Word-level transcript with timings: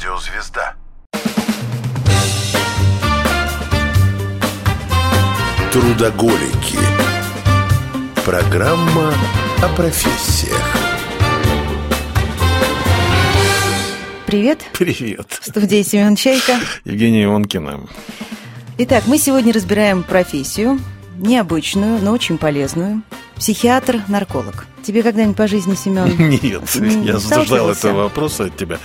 Радиозвезда. 0.00 0.76
Трудоголики. 5.70 6.78
Программа 8.24 9.12
о 9.62 9.68
профессиях. 9.76 10.58
Привет. 14.26 14.60
Привет. 14.72 15.38
В 15.38 15.44
студии 15.44 15.82
Семен 15.82 16.16
Чайка. 16.16 16.58
Евгения 16.86 17.24
Ионкина. 17.24 17.86
Итак, 18.78 19.04
мы 19.06 19.18
сегодня 19.18 19.52
разбираем 19.52 20.02
профессию, 20.02 20.80
необычную, 21.18 22.00
но 22.00 22.12
очень 22.12 22.38
полезную. 22.38 23.02
Психиатр-нарколог. 23.40 24.66
Тебе 24.82 25.02
когда-нибудь 25.02 25.36
по 25.36 25.48
жизни, 25.48 25.74
Семен? 25.74 26.14
Нет, 26.42 26.62
я 27.04 27.18
ждал 27.18 27.70
этого 27.70 28.02
вопроса 28.02 28.44
от 28.44 28.56
тебя. 28.56 28.78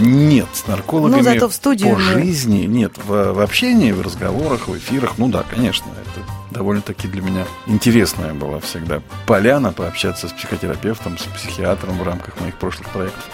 Нет, 0.00 0.40
Нет 0.40 0.46
с 0.52 0.66
наркологами 0.68 1.18
ну, 1.18 1.24
зато 1.24 1.48
в 1.48 1.54
студию 1.54 1.94
по 1.94 1.96
мы... 1.96 2.02
жизни, 2.02 2.66
нет, 2.66 2.92
в, 3.04 3.32
в 3.32 3.40
общении, 3.40 3.92
в 3.92 4.00
разговорах, 4.00 4.68
в 4.68 4.76
эфирах, 4.76 5.18
ну 5.18 5.28
да, 5.28 5.42
конечно, 5.42 5.86
это 5.90 6.26
довольно-таки 6.50 7.08
для 7.08 7.20
меня 7.22 7.46
интересная 7.66 8.32
была 8.32 8.60
всегда 8.60 9.02
поляна 9.26 9.72
пообщаться 9.72 10.28
с 10.28 10.32
психотерапевтом, 10.32 11.18
с 11.18 11.22
психиатром 11.22 11.98
в 11.98 12.02
рамках 12.02 12.40
моих 12.40 12.56
прошлых 12.56 12.88
проектов. 12.90 13.24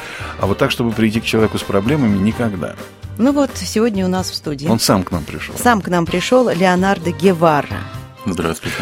А 0.41 0.47
вот 0.47 0.59
так, 0.59 0.71
чтобы 0.71 0.93
прийти 0.93 1.21
к 1.21 1.25
человеку 1.25 1.59
с 1.59 1.63
проблемами, 1.63 2.19
никогда. 2.19 2.77
Ну 3.19 3.33
вот, 3.33 3.51
сегодня 3.55 4.05
у 4.05 4.09
нас 4.09 4.31
в 4.31 4.35
студии. 4.35 4.69
Он 4.69 4.79
сам 4.79 5.03
к 5.03 5.11
нам 5.11 5.25
пришел. 5.25 5.55
Сам 5.57 5.81
к 5.81 5.89
нам 5.89 6.07
пришел 6.07 6.49
Леонардо 6.49 7.13
Гевара. 7.13 7.81
Здравствуйте. 8.27 8.77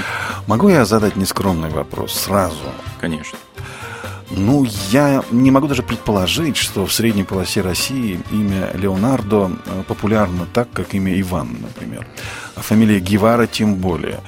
Могу 0.46 0.68
я 0.68 0.84
задать 0.84 1.16
нескромный 1.16 1.68
вопрос 1.68 2.14
сразу? 2.14 2.64
Конечно. 3.00 3.38
Ну, 4.30 4.64
я 4.90 5.22
не 5.30 5.50
могу 5.50 5.68
даже 5.68 5.82
предположить, 5.82 6.56
что 6.56 6.86
в 6.86 6.92
средней 6.92 7.24
полосе 7.24 7.60
России 7.60 8.20
имя 8.32 8.70
Леонардо 8.74 9.52
э, 9.66 9.82
популярно 9.86 10.46
так, 10.52 10.70
как 10.72 10.94
имя 10.94 11.20
Иван, 11.20 11.58
например. 11.60 12.06
А 12.56 12.60
фамилия 12.60 13.00
Гевара 13.00 13.46
тем 13.46 13.76
более. 13.76 14.20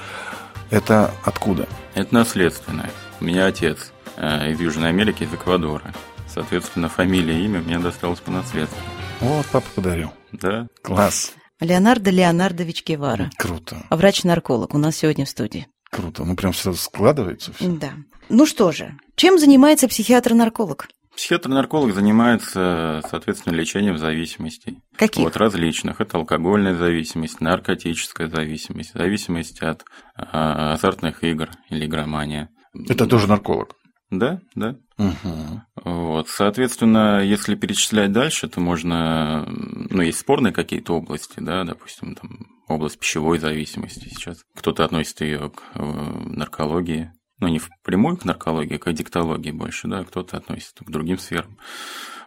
Это 0.70 1.12
откуда? 1.24 1.66
Это 1.94 2.14
наследственное. 2.14 2.90
У 3.20 3.24
меня 3.24 3.46
отец 3.46 3.90
э, 4.16 4.52
из 4.52 4.60
Южной 4.60 4.90
Америки, 4.90 5.24
из 5.24 5.32
Эквадора. 5.32 5.94
Соответственно, 6.28 6.88
фамилия 6.88 7.40
и 7.40 7.44
имя 7.46 7.60
мне 7.60 7.78
досталось 7.78 8.20
по 8.20 8.30
наследству. 8.30 8.78
Вот, 9.20 9.46
папа 9.46 9.66
подарил. 9.74 10.12
Да. 10.32 10.68
Класс. 10.82 11.32
Леонардо 11.60 12.10
Леонардович 12.10 12.84
Гевара. 12.84 13.30
Круто. 13.38 13.76
Врач-нарколог 13.90 14.74
у 14.74 14.78
нас 14.78 14.96
сегодня 14.96 15.24
в 15.24 15.28
студии. 15.28 15.66
Круто. 15.90 16.24
Ну, 16.24 16.36
прям 16.36 16.52
сразу 16.52 16.78
складывается 16.78 17.52
все. 17.52 17.68
Да. 17.68 17.92
Ну 18.28 18.44
что 18.44 18.72
же, 18.72 18.98
чем 19.14 19.38
занимается 19.38 19.88
психиатр-нарколог? 19.88 20.88
Психиатр-нарколог 21.16 21.94
занимается, 21.94 23.00
соответственно, 23.08 23.54
лечением 23.54 23.96
зависимостей. 23.96 24.80
Каких? 24.96 25.24
Вот 25.24 25.36
различных. 25.38 26.02
Это 26.02 26.18
алкогольная 26.18 26.74
зависимость, 26.74 27.40
наркотическая 27.40 28.28
зависимость, 28.28 28.92
зависимость 28.92 29.62
от 29.62 29.84
а, 30.14 30.74
азартных 30.74 31.24
игр 31.24 31.48
или 31.70 31.86
игромания. 31.86 32.50
Это 32.86 33.06
тоже 33.06 33.28
нарколог? 33.28 33.76
Да, 34.10 34.40
да. 34.54 34.76
Угу. 34.98 35.62
Вот, 35.84 36.28
соответственно, 36.28 37.22
если 37.24 37.56
перечислять 37.56 38.12
дальше, 38.12 38.48
то 38.48 38.60
можно, 38.60 39.44
ну, 39.46 40.02
есть 40.02 40.18
спорные 40.18 40.52
какие-то 40.52 40.94
области, 40.94 41.40
да, 41.40 41.64
допустим, 41.64 42.14
там 42.14 42.46
область 42.68 42.98
пищевой 42.98 43.38
зависимости 43.38 44.08
сейчас. 44.08 44.42
Кто-то 44.54 44.84
относит 44.84 45.20
ее 45.20 45.50
к 45.50 45.62
э, 45.74 45.82
наркологии, 45.82 47.12
ну, 47.40 47.48
не 47.48 47.58
впрямую 47.58 48.16
к 48.16 48.24
наркологии, 48.24 48.76
а 48.76 48.78
к 48.78 48.86
аддиктологии 48.86 49.50
больше, 49.50 49.88
да, 49.88 50.04
кто-то 50.04 50.36
относит 50.36 50.74
к 50.78 50.90
другим 50.90 51.18
сферам. 51.18 51.58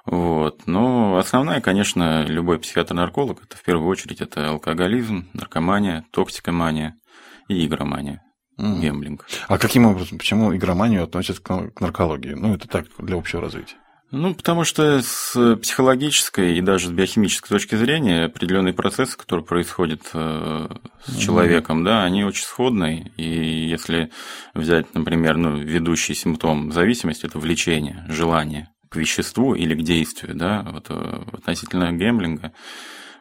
Вот. 0.05 0.67
Но 0.67 1.17
основная, 1.17 1.61
конечно, 1.61 2.25
любой 2.25 2.59
психиатр-нарколог, 2.59 3.43
это 3.43 3.55
в 3.55 3.63
первую 3.63 3.87
очередь 3.87 4.21
это 4.21 4.49
алкоголизм, 4.49 5.29
наркомания, 5.33 6.05
токсикомания 6.11 6.97
и 7.47 7.65
игромания 7.65 8.21
mm. 8.59 8.79
гемблинг. 8.79 9.25
А 9.47 9.57
каким 9.57 9.85
образом, 9.85 10.17
почему 10.17 10.55
игроманию 10.55 11.03
относят 11.03 11.39
к 11.39 11.71
наркологии? 11.79 12.33
Ну, 12.33 12.55
это 12.55 12.67
так, 12.67 12.85
для 12.99 13.17
общего 13.17 13.41
развития. 13.41 13.75
Ну, 14.11 14.33
потому 14.33 14.63
что 14.63 15.01
с 15.03 15.55
психологической 15.57 16.57
и 16.57 16.61
даже 16.61 16.87
с 16.87 16.91
биохимической 16.91 17.49
точки 17.49 17.75
зрения 17.75 18.25
определенные 18.25 18.73
процессы, 18.73 19.15
которые 19.15 19.45
происходят 19.45 20.01
э, 20.13 20.67
с 21.05 21.09
mm-hmm. 21.09 21.19
человеком, 21.19 21.83
да, 21.83 22.03
они 22.03 22.23
очень 22.23 22.43
сходны. 22.43 23.11
И 23.17 23.23
если 23.69 24.09
взять, 24.55 24.95
например, 24.95 25.37
ну, 25.37 25.57
ведущий 25.57 26.15
симптом 26.15 26.71
зависимости, 26.71 27.27
это 27.27 27.37
влечение, 27.37 28.03
желание 28.09 28.69
к 28.89 28.95
веществу 28.95 29.53
или 29.53 29.75
к 29.75 29.83
действию, 29.83 30.35
да, 30.35 30.65
вот 30.71 30.87
э, 30.89 31.23
относительно 31.31 31.91
гемблинга, 31.91 32.51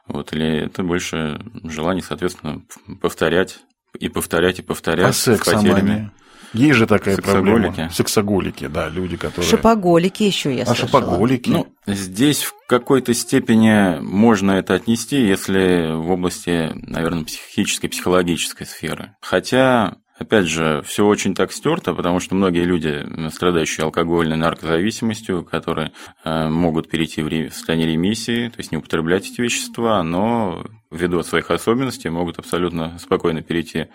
вот, 0.07 0.33
или 0.33 0.65
это 0.65 0.83
больше 0.83 1.39
желание, 1.65 2.03
соответственно, 2.03 2.63
повторять 3.03 3.61
и 3.99 4.09
повторять, 4.09 4.59
и 4.59 4.63
повторять. 4.63 5.07
А 5.07 5.13
секс, 5.13 5.47
с 5.47 5.53
потерями. 5.53 6.11
Есть 6.55 6.77
же 6.77 6.87
такая 6.87 7.17
Сексоголики. 7.17 7.67
проблема. 7.67 7.91
Сексоголики, 7.91 8.67
да, 8.69 8.89
люди, 8.89 9.17
которые... 9.17 9.49
Шопоголики 9.51 10.23
еще 10.23 10.55
я 10.55 10.65
А 10.65 10.75
шопоголики? 10.75 11.51
Ну, 11.51 11.67
здесь 11.87 12.43
в 12.43 12.55
какой-то 12.67 13.13
степени 13.13 14.01
можно 14.01 14.53
это 14.53 14.75
отнести, 14.75 15.27
если 15.27 15.93
в 15.95 16.11
области, 16.11 16.71
наверное, 16.75 17.25
психической, 17.25 17.91
психологической 17.91 18.67
сферы. 18.67 19.15
Хотя 19.21 19.97
Опять 20.19 20.47
же, 20.47 20.83
все 20.85 21.07
очень 21.07 21.35
так 21.35 21.53
стерто, 21.53 21.95
потому 21.95 22.19
что 22.19 22.35
многие 22.35 22.65
люди, 22.65 23.07
страдающие 23.31 23.85
алкогольной 23.85 24.37
наркозависимостью, 24.37 25.45
которые 25.45 25.93
э, 26.25 26.49
могут 26.49 26.91
перейти 26.91 27.23
в 27.23 27.51
состояние 27.53 27.93
ремиссии, 27.93 28.49
то 28.49 28.59
есть 28.59 28.73
не 28.73 28.79
употреблять 28.79 29.31
эти 29.31 29.41
вещества, 29.41 30.03
но 30.03 30.67
ввиду 30.91 31.23
своих 31.23 31.53
особенностей 31.53 32.09
могут 32.09 32.39
абсолютно 32.39 32.99
спокойно 32.99 33.43
перейти 33.43 33.87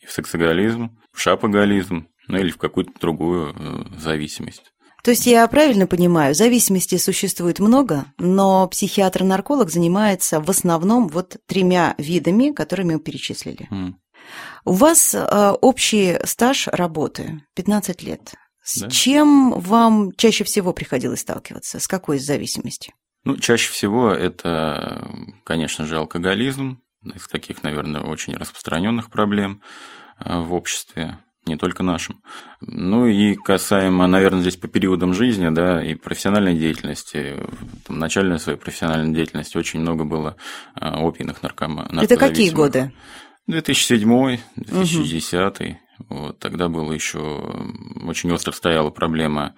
и 0.00 0.06
в 0.06 0.10
сексоголизм, 0.10 0.98
в 1.12 1.20
шапоголизм, 1.20 2.08
ну 2.26 2.38
или 2.38 2.50
в 2.50 2.58
какую-то 2.58 2.92
другую 3.00 3.54
э, 3.54 3.98
зависимость. 3.98 4.72
То 5.04 5.12
есть 5.12 5.26
я 5.26 5.46
правильно 5.46 5.86
понимаю, 5.86 6.34
зависимостей 6.34 6.98
существует 6.98 7.60
много, 7.60 8.06
но 8.18 8.66
психиатр-нарколог 8.66 9.70
занимается 9.70 10.40
в 10.40 10.50
основном 10.50 11.06
вот 11.06 11.36
тремя 11.46 11.94
видами, 11.98 12.50
которые 12.50 12.84
мы 12.84 12.98
перечислили. 12.98 13.68
Mm. 13.70 13.94
У 14.64 14.72
вас 14.72 15.14
э, 15.14 15.50
общий 15.60 16.18
стаж 16.24 16.68
работы 16.68 17.42
15 17.54 18.02
лет. 18.02 18.34
С 18.62 18.80
да. 18.80 18.90
чем 18.90 19.52
вам 19.58 20.12
чаще 20.12 20.44
всего 20.44 20.72
приходилось 20.72 21.20
сталкиваться? 21.20 21.80
С 21.80 21.88
какой 21.88 22.18
из 22.18 22.26
зависимости? 22.26 22.92
Ну, 23.24 23.36
чаще 23.36 23.70
всего 23.72 24.10
это, 24.10 25.10
конечно 25.44 25.86
же, 25.86 25.96
алкоголизм, 25.96 26.80
из 27.02 27.26
таких, 27.28 27.62
наверное, 27.62 28.02
очень 28.02 28.34
распространенных 28.36 29.10
проблем 29.10 29.62
э, 30.18 30.38
в 30.38 30.52
обществе, 30.52 31.18
не 31.46 31.56
только 31.56 31.82
нашем. 31.82 32.22
Ну 32.60 33.06
и 33.06 33.34
касаемо, 33.34 34.06
наверное, 34.06 34.42
здесь 34.42 34.56
по 34.56 34.68
периодам 34.68 35.14
жизни, 35.14 35.48
да, 35.48 35.82
и 35.82 35.94
профессиональной 35.94 36.54
деятельности, 36.54 37.36
там, 37.86 37.98
начальной 37.98 38.38
своей 38.38 38.58
профессиональной 38.58 39.14
деятельности 39.14 39.56
очень 39.56 39.80
много 39.80 40.04
было 40.04 40.36
э, 40.74 40.80
опийных 40.84 41.42
наркоманов. 41.42 42.02
Это 42.02 42.16
какие 42.16 42.50
годы? 42.50 42.92
2007, 43.48 44.38
2010. 44.56 45.60
Угу. 45.60 45.76
Вот, 46.08 46.38
тогда 46.38 46.68
было 46.68 46.92
еще 46.92 47.18
очень 48.06 48.30
остро 48.30 48.52
стояла 48.52 48.90
проблема 48.90 49.54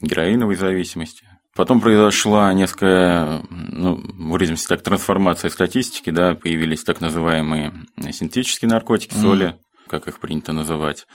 героиновой 0.00 0.56
зависимости. 0.56 1.28
Потом 1.54 1.80
произошла 1.80 2.52
несколько, 2.52 3.44
ну, 3.48 3.94
выразимся 3.94 4.68
так, 4.70 4.82
трансформация 4.82 5.50
статистики, 5.50 6.10
да, 6.10 6.34
появились 6.34 6.82
так 6.82 7.00
называемые 7.00 7.72
синтетические 8.10 8.68
наркотики, 8.68 9.14
соли, 9.14 9.46
mm. 9.50 9.58
как 9.88 10.08
их 10.08 10.18
принято 10.18 10.52
называть. 10.52 11.06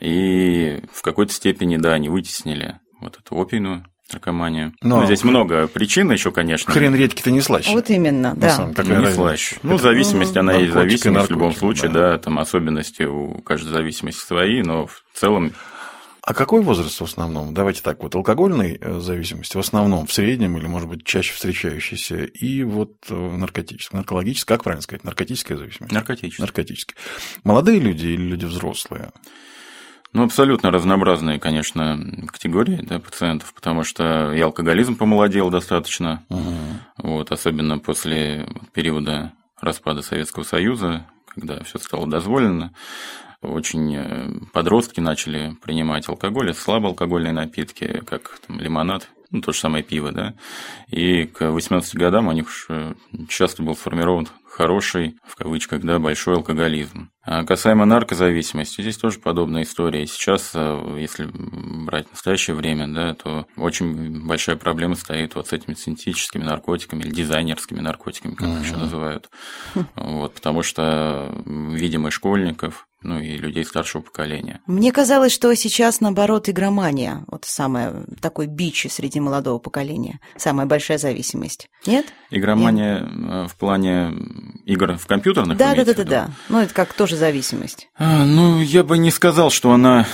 И 0.00 0.82
в 0.92 1.02
какой-то 1.02 1.32
степени, 1.32 1.76
да, 1.76 1.92
они 1.92 2.08
вытеснили 2.08 2.80
вот 3.00 3.18
эту 3.18 3.40
опийную 3.40 3.86
наркоманию. 4.12 4.72
Но 4.82 5.00
ну, 5.00 5.06
здесь 5.06 5.24
много 5.24 5.66
причин 5.66 6.10
еще, 6.10 6.30
конечно. 6.30 6.72
Хрен 6.72 6.94
редьки-то 6.94 7.30
не 7.30 7.40
слаще. 7.40 7.72
Вот 7.72 7.90
именно, 7.90 8.34
да. 8.36 8.50
Самом, 8.50 8.74
ну, 8.76 9.00
не 9.00 9.12
слаще. 9.12 9.56
Ну, 9.62 9.78
зависимость, 9.78 10.36
она 10.36 10.54
есть 10.54 10.72
зависимость 10.72 11.28
в 11.28 11.30
любом 11.30 11.54
случае, 11.54 11.90
да. 11.90 12.12
да, 12.12 12.18
там 12.18 12.38
особенности 12.38 13.02
у 13.02 13.38
каждой 13.42 13.70
зависимости 13.72 14.20
свои, 14.20 14.62
но 14.62 14.86
в 14.86 15.02
целом 15.14 15.52
а 16.26 16.34
какой 16.34 16.60
возраст 16.60 17.00
в 17.00 17.04
основном? 17.04 17.54
Давайте 17.54 17.82
так, 17.82 18.02
вот 18.02 18.16
алкогольной 18.16 18.78
э, 18.80 18.98
зависимости 18.98 19.56
в 19.56 19.60
основном, 19.60 20.08
в 20.08 20.12
среднем 20.12 20.58
или, 20.58 20.66
может 20.66 20.88
быть, 20.88 21.04
чаще 21.04 21.32
встречающейся, 21.32 22.24
и 22.24 22.64
вот 22.64 22.96
э, 23.08 23.14
наркотическая, 23.14 24.00
наркологическая, 24.00 24.56
как 24.56 24.64
правильно 24.64 24.82
сказать, 24.82 25.04
наркотическая 25.04 25.56
зависимость? 25.56 25.92
Наркотическая. 25.92 26.44
Наркотическая. 26.44 26.96
Молодые 27.44 27.78
люди 27.78 28.06
или 28.08 28.22
люди 28.22 28.44
взрослые? 28.44 29.12
Ну, 30.12 30.24
абсолютно 30.24 30.70
разнообразные, 30.70 31.38
конечно, 31.38 31.98
категории 32.32 32.80
да, 32.82 32.98
пациентов, 32.98 33.52
потому 33.54 33.84
что 33.84 34.32
и 34.32 34.40
алкоголизм 34.40 34.96
помолодел 34.96 35.50
достаточно, 35.50 36.24
угу. 36.28 36.54
вот, 36.98 37.32
особенно 37.32 37.78
после 37.78 38.48
периода 38.72 39.32
распада 39.60 40.02
Советского 40.02 40.44
Союза, 40.44 41.06
когда 41.26 41.62
все 41.64 41.78
стало 41.78 42.06
дозволено. 42.06 42.72
Очень 43.42 43.94
э, 43.94 44.30
подростки 44.52 45.00
начали 45.00 45.54
принимать 45.62 46.08
алкоголь, 46.08 46.54
слабоалкогольные 46.54 47.32
напитки, 47.32 48.02
как 48.06 48.38
там, 48.46 48.58
лимонад 48.58 49.08
ну, 49.30 49.40
то 49.40 49.52
же 49.52 49.58
самое 49.58 49.82
пиво, 49.82 50.12
да, 50.12 50.34
и 50.88 51.24
к 51.24 51.50
18 51.50 51.96
годам 51.96 52.28
у 52.28 52.32
них 52.32 52.46
часто 53.28 53.62
был 53.62 53.74
сформирован 53.74 54.28
хороший, 54.56 55.18
в 55.24 55.36
кавычках, 55.36 55.82
да, 55.82 55.98
большой 55.98 56.36
алкоголизм. 56.36 57.10
А 57.22 57.44
касаемо 57.44 57.84
наркозависимости, 57.84 58.80
здесь 58.80 58.96
тоже 58.96 59.18
подобная 59.18 59.64
история. 59.64 60.06
Сейчас, 60.06 60.52
э, 60.54 60.96
если 60.98 61.28
брать 61.30 62.10
настоящее 62.10 62.56
время, 62.56 62.88
да, 62.88 63.14
то 63.14 63.46
очень 63.56 64.26
большая 64.26 64.56
проблема 64.56 64.94
стоит 64.94 65.34
вот 65.34 65.48
с 65.48 65.52
этими 65.52 65.74
синтетическими 65.74 66.42
наркотиками 66.42 67.00
или 67.00 67.10
дизайнерскими 67.10 67.80
наркотиками, 67.80 68.34
как 68.34 68.48
их 68.48 68.64
еще 68.64 68.76
называют. 68.76 69.28
Вот, 69.96 70.34
потому 70.34 70.62
что, 70.62 71.34
видимо, 71.44 72.10
школьников, 72.10 72.86
ну 73.06 73.20
и 73.20 73.36
людей 73.36 73.64
старшего 73.64 74.02
поколения. 74.02 74.60
Мне 74.66 74.92
казалось, 74.92 75.32
что 75.32 75.54
сейчас, 75.54 76.00
наоборот, 76.00 76.48
игромания, 76.48 77.24
вот 77.28 77.44
самая 77.44 78.04
такой 78.20 78.46
бич 78.46 78.86
среди 78.90 79.20
молодого 79.20 79.58
поколения, 79.58 80.20
самая 80.36 80.66
большая 80.66 80.98
зависимость. 80.98 81.70
Нет? 81.86 82.06
Игромания 82.30 83.00
Нет? 83.00 83.30
Э, 83.30 83.46
в 83.48 83.56
плане 83.56 84.12
игр 84.64 84.96
в 84.98 85.06
компьютерных? 85.06 85.56
Да, 85.56 85.74
да, 85.74 85.84
да, 85.84 85.94
да, 85.94 86.04
да. 86.04 86.30
Ну, 86.48 86.60
это 86.60 86.74
как 86.74 86.92
тоже 86.92 87.16
зависимость. 87.16 87.88
А, 87.96 88.24
ну, 88.24 88.60
я 88.60 88.82
бы 88.82 88.98
не 88.98 89.10
сказал, 89.10 89.50
что 89.50 89.70
она 89.70 90.06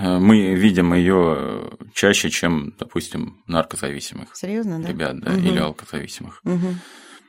э, 0.00 0.18
мы 0.18 0.54
видим 0.54 0.94
ее 0.94 1.70
чаще, 1.92 2.30
чем, 2.30 2.74
допустим, 2.78 3.42
наркозависимых. 3.46 4.34
Серьезно, 4.34 4.80
да? 4.80 4.88
Ребят, 4.88 5.20
да, 5.20 5.32
угу. 5.32 5.40
или 5.40 5.58
алкозависимых. 5.58 6.40
Угу. 6.44 6.74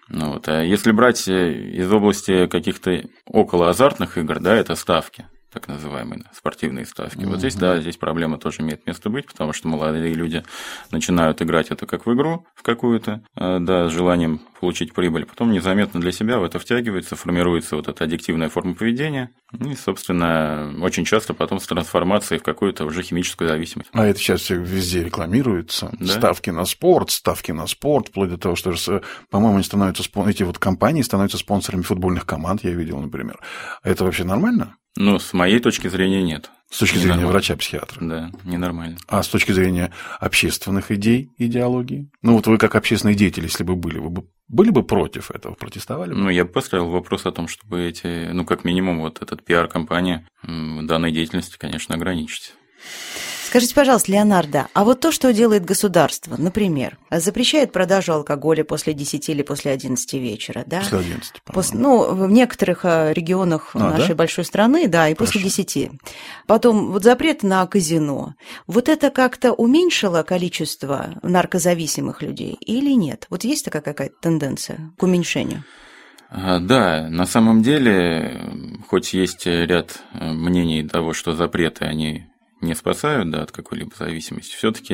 Ну, 0.10 0.34
вот. 0.34 0.48
А 0.48 0.62
если 0.62 0.92
брать 0.92 1.28
э, 1.28 1.52
из 1.54 1.92
области 1.92 2.48
каких-то 2.48 3.04
около 3.26 3.70
азартных 3.70 4.18
игр, 4.18 4.40
да, 4.40 4.56
это 4.56 4.76
ставки 4.76 5.26
так 5.52 5.68
называемые 5.68 6.26
спортивные 6.32 6.86
ставки. 6.86 7.18
Mm-hmm. 7.18 7.28
Вот 7.28 7.40
здесь, 7.40 7.56
да, 7.56 7.80
здесь 7.80 7.98
проблема 7.98 8.38
тоже 8.38 8.62
имеет 8.62 8.86
место 8.86 9.10
быть, 9.10 9.26
потому 9.26 9.54
что 9.54 9.68
молодые 9.68 10.14
люди 10.14 10.44
начинают 10.92 11.42
играть 11.42 11.72
это 11.72 11.88
как 11.88 12.06
в 12.06 12.14
игру 12.14 12.46
в 12.56 12.62
какую-то, 12.62 13.24
э, 13.36 13.58
да, 13.60 13.90
с 13.90 13.92
желанием 13.92 14.42
получить 14.60 14.94
прибыль, 14.94 15.26
потом 15.26 15.52
незаметно 15.52 16.00
для 16.00 16.12
себя 16.12 16.40
в 16.40 16.44
это 16.44 16.60
втягивается, 16.60 17.16
формируется 17.16 17.76
вот 17.76 17.88
эта 17.88 18.04
аддиктивная 18.04 18.50
форма 18.50 18.76
поведения, 18.76 19.32
и, 19.58 19.76
собственно, 19.76 20.74
очень 20.82 21.06
часто 21.06 21.34
потом 21.34 21.60
с 21.60 21.68
трансформацией 21.68 22.40
в 22.40 22.44
какую-то 22.44 22.86
уже 22.86 23.02
химическую 23.02 23.50
зависимость. 23.50 23.90
А 23.94 24.06
это 24.06 24.20
сейчас 24.20 24.42
все 24.42 24.56
везде 24.56 25.04
рекламируется. 25.04 25.92
Да? 26.00 26.14
Ставки 26.14 26.50
на 26.50 26.66
спорт, 26.66 27.12
ставки 27.12 27.52
на 27.52 27.68
спорт, 27.68 28.10
вплоть 28.10 28.30
до 28.30 28.38
того, 28.38 28.56
что, 28.56 29.02
по-моему, 29.30 29.56
они 29.56 29.64
становятся, 29.64 30.04
эти 30.28 30.44
вот 30.44 30.60
компании 30.60 31.02
становятся 31.02 31.38
спонсорами 31.38 31.82
футбольных 31.82 32.26
команд, 32.26 32.64
я 32.64 32.72
видел, 32.72 33.00
например. 33.00 33.40
Это 33.84 34.04
вообще 34.04 34.24
нормально? 34.24 34.76
Ну, 34.96 35.20
с 35.20 35.34
моей 35.34 35.60
точки 35.60 35.88
зрения, 35.88 36.22
нет. 36.22 36.50
С 36.70 36.80
точки 36.80 36.98
зрения 36.98 37.26
врача-психиатра? 37.26 38.04
Да, 38.06 38.32
ненормально. 38.44 38.98
А 39.08 39.24
с 39.24 39.28
точки 39.28 39.52
зрения 39.52 39.92
общественных 40.20 40.92
идей, 40.92 41.32
идеологии? 41.38 42.10
Ну, 42.22 42.34
вот 42.34 42.48
вы 42.48 42.58
как 42.58 42.76
общественный 42.76 43.16
деятель, 43.16 43.44
если 43.44 43.64
бы 43.64 43.76
были, 43.76 43.98
вы 43.98 44.10
бы 44.10 44.26
были 44.50 44.72
бы 44.72 44.84
против 44.84 45.31
этого, 45.31 45.54
протестовали 45.54 46.13
бы? 46.13 46.19
Ну, 46.19 46.30
я 46.30 46.44
бы 46.44 46.51
поставил 46.51 46.90
вопрос 46.90 47.25
о 47.25 47.31
том, 47.31 47.48
чтобы 47.48 47.88
эти, 47.88 48.30
ну, 48.31 48.46
как 48.46 48.66
минимум, 48.66 49.01
вот 49.01 49.22
этот 49.22 49.46
пиар-компания 49.46 50.28
данной 50.44 51.12
деятельности, 51.12 51.57
конечно, 51.57 51.96
ограничить. 51.96 52.54
Скажите, 53.50 53.74
пожалуйста, 53.74 54.12
Леонардо, 54.12 54.68
а 54.75 54.84
вот 54.84 55.00
то, 55.00 55.12
что 55.12 55.34
делает 55.34 55.66
государство, 55.66 56.36
например, 56.38 57.00
запрещает 57.10 57.72
продажу 57.72 58.13
алкоголя 58.13 58.63
после 58.63 58.94
10 58.94 59.28
или 59.28 59.42
после 59.42 59.72
11 59.72 60.13
вечера, 60.13 60.63
да? 60.68 60.81
После 60.81 61.00
11, 61.00 61.42
после, 61.46 61.80
Ну, 61.80 62.13
в 62.13 62.30
некоторых 62.30 62.81
э, 62.84 63.12
регионах 63.12 63.72
а, 63.74 63.80
нашей 63.80 64.10
да? 64.10 64.16
большой 64.16 64.46
страны, 64.46 64.88
да, 64.88 65.10
и 65.10 65.16
Хорошо. 65.16 65.34
после 65.34 65.42
10. 65.42 65.90
Потом 66.46 66.92
вот 66.92 67.04
запрет 67.04 67.42
на 67.42 67.66
казино. 67.66 68.36
Вот 68.68 68.88
это 68.88 69.10
как-то 69.10 69.52
уменьшило 69.52 70.22
количество 70.22 71.19
наркозависимых 71.24 72.22
людей 72.22 72.54
или 72.54 72.92
нет? 72.92 73.25
Вот 73.31 73.44
есть 73.44 73.66
такая 73.66 73.81
какая-то 73.81 74.13
тенденция 74.22 74.92
к 74.95 75.02
уменьшению? 75.02 75.63
А, 76.30 76.60
да, 76.60 77.07
на 77.10 77.25
самом 77.25 77.63
деле, 77.63 78.40
хоть 78.88 79.16
есть 79.16 79.48
ряд 79.48 80.04
э, 80.13 80.31
мнений 80.34 80.88
того, 80.88 81.13
что 81.13 81.34
запреты, 81.34 81.86
они 81.86 82.30
не 82.62 82.76
спасают 82.76 83.30
да, 83.30 83.44
от 83.44 83.52
какой-либо 83.52 83.92
зависимости, 83.98 84.56
все-таки 84.56 84.94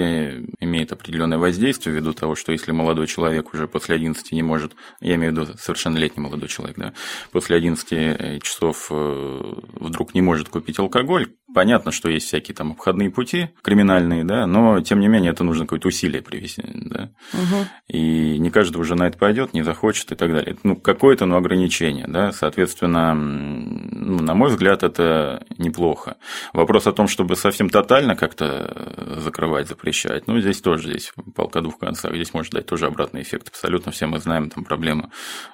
имеет 0.59 0.91
определенное 0.91 1.37
воздействие 1.37 1.95
ввиду 1.95 2.13
того, 2.13 2.35
что 2.35 2.51
если 2.51 2.71
молодой 2.71 3.07
человек 3.07 3.53
уже 3.53 3.67
после 3.67 3.95
11 3.95 4.31
не 4.31 4.43
может, 4.43 4.75
я 5.01 5.15
имею 5.15 5.33
в 5.33 5.37
виду 5.37 5.57
совершеннолетний 5.57 6.23
молодой 6.23 6.49
человек, 6.49 6.77
да, 6.77 6.93
после 7.31 7.55
11 7.55 7.87
э, 7.91 8.39
часов 8.41 8.87
э, 8.91 9.53
вдруг 9.73 10.13
не 10.13 10.21
может 10.21 10.49
купить 10.49 10.79
алкоголь, 10.79 11.33
понятно, 11.55 11.91
что 11.91 12.09
есть 12.09 12.27
всякие 12.27 12.53
там 12.53 12.73
обходные 12.73 13.09
пути 13.09 13.49
криминальные, 13.63 14.23
да, 14.23 14.45
но 14.45 14.81
тем 14.81 14.99
не 14.99 15.07
менее 15.07 15.31
это 15.31 15.43
нужно 15.43 15.65
какое-то 15.65 15.87
усилие 15.87 16.21
привести, 16.21 16.61
да, 16.65 17.09
угу. 17.33 17.65
и 17.87 18.37
не 18.37 18.51
каждый 18.51 18.77
уже 18.77 18.95
на 18.95 19.07
это 19.07 19.17
пойдет, 19.17 19.53
не 19.53 19.63
захочет 19.63 20.11
и 20.11 20.15
так 20.15 20.31
далее. 20.31 20.57
Ну, 20.63 20.75
какое-то, 20.75 21.25
ну, 21.25 21.37
ограничение, 21.37 22.05
да, 22.07 22.31
соответственно, 22.31 23.15
ну, 23.15 24.21
на 24.21 24.35
мой 24.35 24.49
взгляд, 24.49 24.83
это 24.83 25.45
неплохо. 25.57 26.17
Вопрос 26.53 26.87
о 26.87 26.91
том, 26.91 27.07
чтобы 27.07 27.35
совсем 27.35 27.69
тотально 27.69 28.15
как-то 28.15 29.17
закрывать, 29.17 29.67
запрещать. 29.67 30.27
Ну, 30.27 30.39
здесь 30.39 30.61
тоже 30.61 30.89
здесь 30.89 31.13
полка 31.35 31.61
двух 31.61 31.79
концах. 31.79 32.13
Здесь 32.13 32.33
может 32.33 32.53
дать 32.53 32.65
тоже 32.65 32.87
обратный 32.87 33.21
эффект. 33.21 33.47
Абсолютно 33.49 33.91
все 33.91 34.05
мы 34.07 34.19
знаем 34.19 34.49
там 34.49 34.63
проблему 34.65 35.11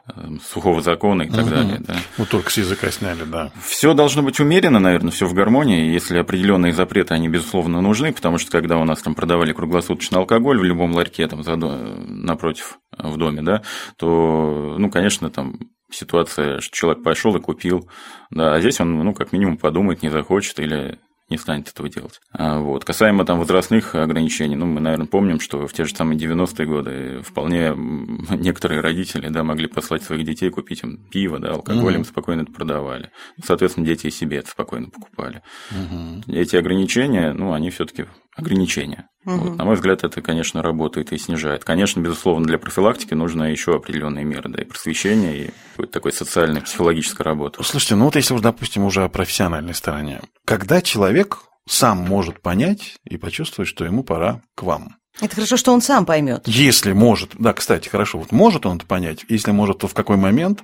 э, 0.07 0.12
сухого 0.51 0.81
закона 0.81 1.24
и 1.24 1.30
так 1.30 1.45
угу. 1.45 1.50
далее. 1.50 1.77
Да. 1.80 1.95
Ну, 2.18 2.25
только 2.25 2.50
с 2.50 2.57
языка 2.57 2.89
сняли, 2.92 3.24
да. 3.24 3.51
Все 3.63 3.94
должно 3.94 4.24
быть 4.24 4.39
умеренно, 4.39 4.80
наверное, 4.80 5.12
все 5.12 5.25
в 5.25 5.33
гармонии. 5.33 5.91
Если 5.92 6.18
определенные 6.18 6.74
запреты, 6.74 7.14
они, 7.14 7.30
безусловно, 7.30 7.82
нужны, 7.82 8.14
потому 8.14 8.38
что 8.38 8.52
когда 8.52 8.78
у 8.78 8.86
нас 8.86 9.02
там 9.02 9.16
продавали 9.16 9.54
круглосуточный 9.54 10.20
алкоголь 10.20 10.60
в 10.60 10.64
любом 10.64 10.94
ларьке 10.94 11.28
там 11.28 11.44
за, 11.44 11.56
напротив 11.56 12.80
э, 12.98 13.08
в 13.08 13.18
доме, 13.18 13.42
да, 13.42 13.62
то, 13.98 14.76
ну, 14.78 14.90
конечно, 14.90 15.30
там 15.30 15.60
ситуация, 15.92 16.60
что 16.62 16.76
человек 16.76 17.04
пошел 17.04 17.36
и 17.36 17.42
купил, 17.42 17.90
да, 18.30 18.54
а 18.56 18.60
здесь 18.60 18.80
он, 18.80 18.98
ну, 18.98 19.14
как 19.14 19.34
минимум 19.34 19.58
подумает, 19.58 20.02
не 20.02 20.10
захочет 20.10 20.60
или 20.60 21.00
не 21.31 21.38
станет 21.38 21.69
этого 21.69 21.89
делать. 21.89 22.19
А 22.31 22.60
вот. 22.60 22.86
Касаемо 22.86 23.25
там 23.25 23.39
возрастных 23.39 23.95
ограничений, 23.95 24.56
ну, 24.56 24.66
мы, 24.66 24.81
наверное, 24.81 25.07
помним, 25.07 25.39
что 25.39 25.66
в 25.66 25.74
те 25.74 25.86
же 25.86 25.95
самые 25.95 26.19
90-е 26.19 26.68
годы 26.68 27.22
вполне 27.24 27.74
некоторые 28.30 28.81
родители 28.81 29.30
да, 29.30 29.44
могли 29.44 29.68
послать 29.68 30.04
своих 30.04 30.25
детей 30.25 30.50
купить 30.50 30.83
им 30.83 30.98
пиво, 31.10 31.39
да, 31.39 31.51
алкоголь, 31.51 31.95
им 31.95 32.06
спокойно 32.06 32.42
это 32.42 32.51
продавали. 32.51 33.12
Соответственно, 33.44 33.86
дети 33.86 34.07
и 34.07 34.12
себе 34.12 34.38
это 34.38 34.50
спокойно 34.50 34.89
покупали. 34.89 35.42
Угу. 35.72 36.33
Эти 36.33 36.56
ограничения, 36.56 37.33
ну, 37.33 37.54
они 37.54 37.69
все-таки 37.69 38.06
ограничения. 38.36 39.07
Угу. 39.25 39.36
Вот, 39.36 39.57
на 39.57 39.66
мой 39.66 39.75
взгляд, 39.75 40.04
это, 40.04 40.22
конечно, 40.22 40.62
работает 40.62 41.12
и 41.12 41.18
снижает. 41.18 41.63
Конечно, 41.63 42.00
безусловно, 42.00 42.45
для 42.45 42.57
профилактики 42.57 43.13
нужно 43.13 43.51
еще 43.51 43.75
определенные 43.75 44.25
меры, 44.25 44.50
да, 44.50 44.62
и 44.62 44.66
просвещение, 44.66 45.52
и 45.78 45.85
такой 45.88 46.11
социальной, 46.11 46.61
психологической 46.61 47.23
работы. 47.23 47.64
Слушайте, 47.64 47.95
ну 47.95 48.06
вот 48.06 48.16
если, 48.16 48.38
допустим, 48.40 48.83
уже 48.83 49.04
о 49.04 49.09
профессиональной 49.09 49.76
стороне. 49.76 50.21
Когда 50.45 50.81
человек 50.81 51.40
сам 51.68 51.97
может 52.00 52.42
понять 52.42 52.95
и 53.06 53.18
почувствовать, 53.18 53.69
что 53.69 53.85
ему 53.85 54.04
пора 54.04 54.42
к 54.56 54.64
вам? 54.64 54.95
Это 55.19 55.35
хорошо, 55.35 55.57
что 55.57 55.73
он 55.73 55.81
сам 55.81 56.06
поймет. 56.06 56.47
Если 56.47 56.94
может, 56.94 57.31
да, 57.38 57.54
кстати, 57.54 57.90
хорошо, 57.90 58.18
вот 58.18 58.31
может 58.31 58.66
он 58.66 58.78
это 58.78 58.85
понять, 58.85 59.26
если 59.28 59.52
может, 59.52 59.80
то 59.80 59.88
в 59.88 59.94
какой 59.94 60.16
момент 60.16 60.64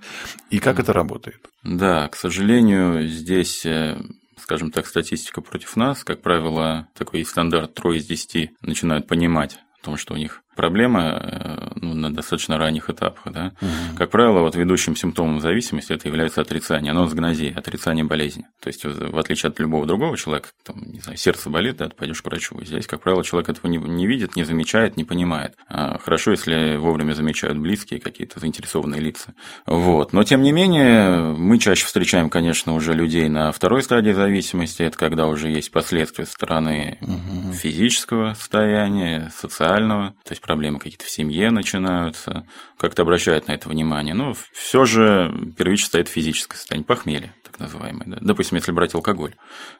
и 0.49 0.59
как 0.59 0.79
это 0.79 0.93
работает? 0.93 1.41
Да, 1.63 2.07
к 2.07 2.15
сожалению, 2.15 3.07
здесь 3.07 3.65
э, 3.65 3.99
скажем 4.47 4.71
так, 4.71 4.87
статистика 4.87 5.41
против 5.41 5.75
нас. 5.75 6.05
Как 6.05 6.21
правило, 6.21 6.87
такой 6.93 7.25
стандарт 7.25 7.73
трое 7.73 7.99
из 7.99 8.05
десяти 8.05 8.51
начинают 8.61 9.05
понимать 9.05 9.59
о 9.77 9.83
том, 9.83 9.97
что 9.97 10.13
у 10.13 10.17
них 10.17 10.41
проблема 10.57 11.21
э, 11.21 11.69
ну, 11.75 11.93
на 11.93 12.13
достаточно 12.13 12.57
ранних 12.57 12.89
этапах. 12.89 13.31
Да? 13.31 13.53
Угу. 13.61 13.97
Как 13.97 14.09
правило, 14.09 14.39
вот 14.39 14.55
ведущим 14.55 14.95
симптомом 14.95 15.39
зависимости 15.39 15.93
это 15.93 16.07
является 16.07 16.41
отрицание, 16.41 16.91
анонсгнозия, 16.91 17.53
отрицание 17.55 18.03
болезни. 18.03 18.45
То 18.59 18.67
есть, 18.67 18.83
в 18.83 19.17
отличие 19.17 19.49
от 19.49 19.59
любого 19.59 19.85
другого 19.85 20.17
человека, 20.17 20.49
там, 20.63 20.81
не 20.91 20.99
знаю, 20.99 21.17
сердце 21.17 21.49
болит, 21.49 21.77
да, 21.77 21.87
ты 21.89 21.95
пойдешь 21.95 22.21
к 22.21 22.25
врачу. 22.25 22.59
Здесь, 22.63 22.87
как 22.87 23.01
правило, 23.01 23.23
человек 23.23 23.49
этого 23.49 23.69
не, 23.69 23.77
не 23.77 24.07
видит, 24.07 24.35
не 24.35 24.43
замечает, 24.43 24.97
не 24.97 25.03
понимает. 25.03 25.53
А 25.69 25.97
хорошо, 25.99 26.31
если 26.31 26.75
вовремя 26.77 27.13
замечают 27.13 27.57
близкие 27.57 27.99
какие-то 27.99 28.39
заинтересованные 28.39 28.99
лица. 28.99 29.33
Вот. 29.65 30.13
Но, 30.13 30.23
тем 30.23 30.41
не 30.41 30.51
менее, 30.51 31.33
мы 31.37 31.59
чаще 31.59 31.85
встречаем, 31.85 32.29
конечно, 32.29 32.73
уже 32.73 32.93
людей 32.93 33.29
на 33.29 33.51
второй 33.51 33.83
стадии 33.83 34.11
зависимости. 34.11 34.83
Это 34.83 34.97
когда 34.97 35.27
уже 35.27 35.49
есть 35.49 35.71
последствия 35.71 36.25
стороны 36.25 36.97
угу. 37.01 37.53
физического 37.53 38.33
состояния, 38.33 39.31
социального. 39.35 40.09
То 40.23 40.31
есть, 40.31 40.41
проблемы 40.47 40.79
какие-то 40.79 41.05
в 41.05 41.09
семье 41.09 41.51
начинаются, 41.51 42.47
как-то 42.77 43.03
обращают 43.03 43.47
на 43.47 43.51
это 43.51 43.69
внимание. 43.69 44.15
Но 44.15 44.33
все 44.53 44.85
же 44.85 45.53
первично 45.57 45.87
стоит 45.87 46.07
физическое 46.07 46.57
состояние, 46.57 46.85
похмелье, 46.85 47.33
так 47.43 47.59
называемое. 47.59 48.07
Да? 48.07 48.17
Допустим, 48.21 48.55
если 48.55 48.71
брать 48.71 48.95
алкоголь, 48.95 49.35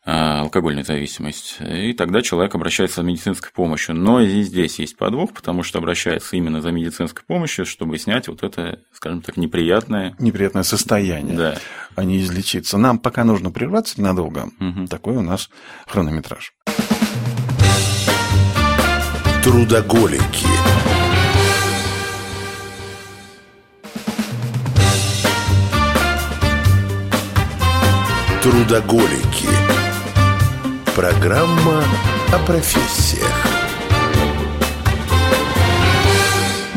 а, 0.05 0.41
алкогольная 0.41 0.83
зависимость, 0.83 1.57
и 1.62 1.93
тогда 1.93 2.21
человек 2.21 2.53
обращается 2.53 2.97
за 2.97 3.03
медицинской 3.03 3.51
помощью. 3.51 3.95
Но 3.95 4.21
и 4.21 4.41
здесь 4.41 4.77
есть 4.77 4.97
подвох, 4.97 5.33
потому 5.33 5.63
что 5.63 5.79
обращается 5.79 6.36
именно 6.36 6.62
за 6.62 6.71
медицинской 6.71 7.24
помощью, 7.25 7.65
чтобы 7.65 7.97
снять 7.97 8.27
вот 8.27 8.43
это, 8.43 8.81
скажем 8.93 9.21
так, 9.21 9.38
неприятное... 9.38 10.15
Неприятное 10.19 10.63
состояние, 10.63 11.38
да. 11.38 11.57
а 11.95 12.03
не 12.03 12.19
излечиться. 12.19 12.77
Нам 12.77 13.00
пока 13.00 13.24
нужно 13.24 13.51
прерваться 13.51 14.00
ненадолго. 14.00 14.50
Угу. 14.59 14.88
Такой 14.88 15.15
у 15.15 15.21
нас 15.21 15.50
хронометраж. 15.88 16.53
Трудоголики. 19.48 20.46
Трудоголики. 28.44 29.48
Программа 30.94 31.82
о 32.34 32.39
профессиях. 32.46 33.47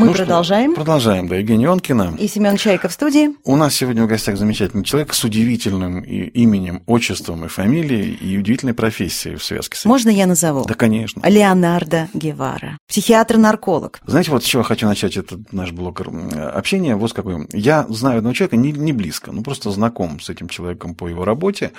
Мы 0.00 0.06
Ну 0.06 0.14
что, 0.14 0.22
продолжаем. 0.24 0.74
Продолжаем, 0.74 1.28
да, 1.28 1.36
Евгения 1.36 1.66
Ионкина. 1.66 2.14
И 2.18 2.26
Семен 2.26 2.56
Чайка 2.56 2.88
в 2.88 2.92
студии. 2.92 3.32
У 3.44 3.54
нас 3.56 3.74
сегодня 3.74 4.04
в 4.04 4.06
гостях 4.06 4.38
замечательный 4.38 4.82
человек 4.82 5.12
с 5.12 5.22
удивительным 5.24 6.00
именем, 6.00 6.82
отчеством 6.86 7.44
и 7.44 7.48
фамилией, 7.48 8.14
и 8.14 8.38
удивительной 8.38 8.72
профессией 8.72 9.36
в 9.36 9.44
связке 9.44 9.76
с 9.76 9.80
этим. 9.80 9.90
Можно 9.90 10.08
я 10.08 10.26
назову? 10.26 10.64
Да, 10.64 10.72
конечно. 10.72 11.20
Леонардо 11.22 12.08
Гевара. 12.14 12.78
Психиатр-нарколог. 12.88 14.00
Знаете, 14.06 14.30
вот 14.30 14.42
с 14.42 14.46
чего 14.46 14.62
хочу 14.62 14.86
начать 14.86 15.18
этот 15.18 15.52
наш 15.52 15.72
блок 15.72 16.00
м, 16.00 16.30
общения. 16.54 16.96
Вот 16.96 17.10
с 17.10 17.12
какой. 17.12 17.46
Я 17.52 17.84
знаю 17.90 18.18
одного 18.18 18.34
человека 18.34 18.56
не, 18.56 18.72
не 18.72 18.94
близко, 18.94 19.32
ну 19.32 19.42
просто 19.42 19.70
знаком 19.70 20.18
с 20.20 20.30
этим 20.30 20.48
человеком 20.48 20.94
по 20.94 21.08
его 21.08 21.26
работе, 21.26 21.72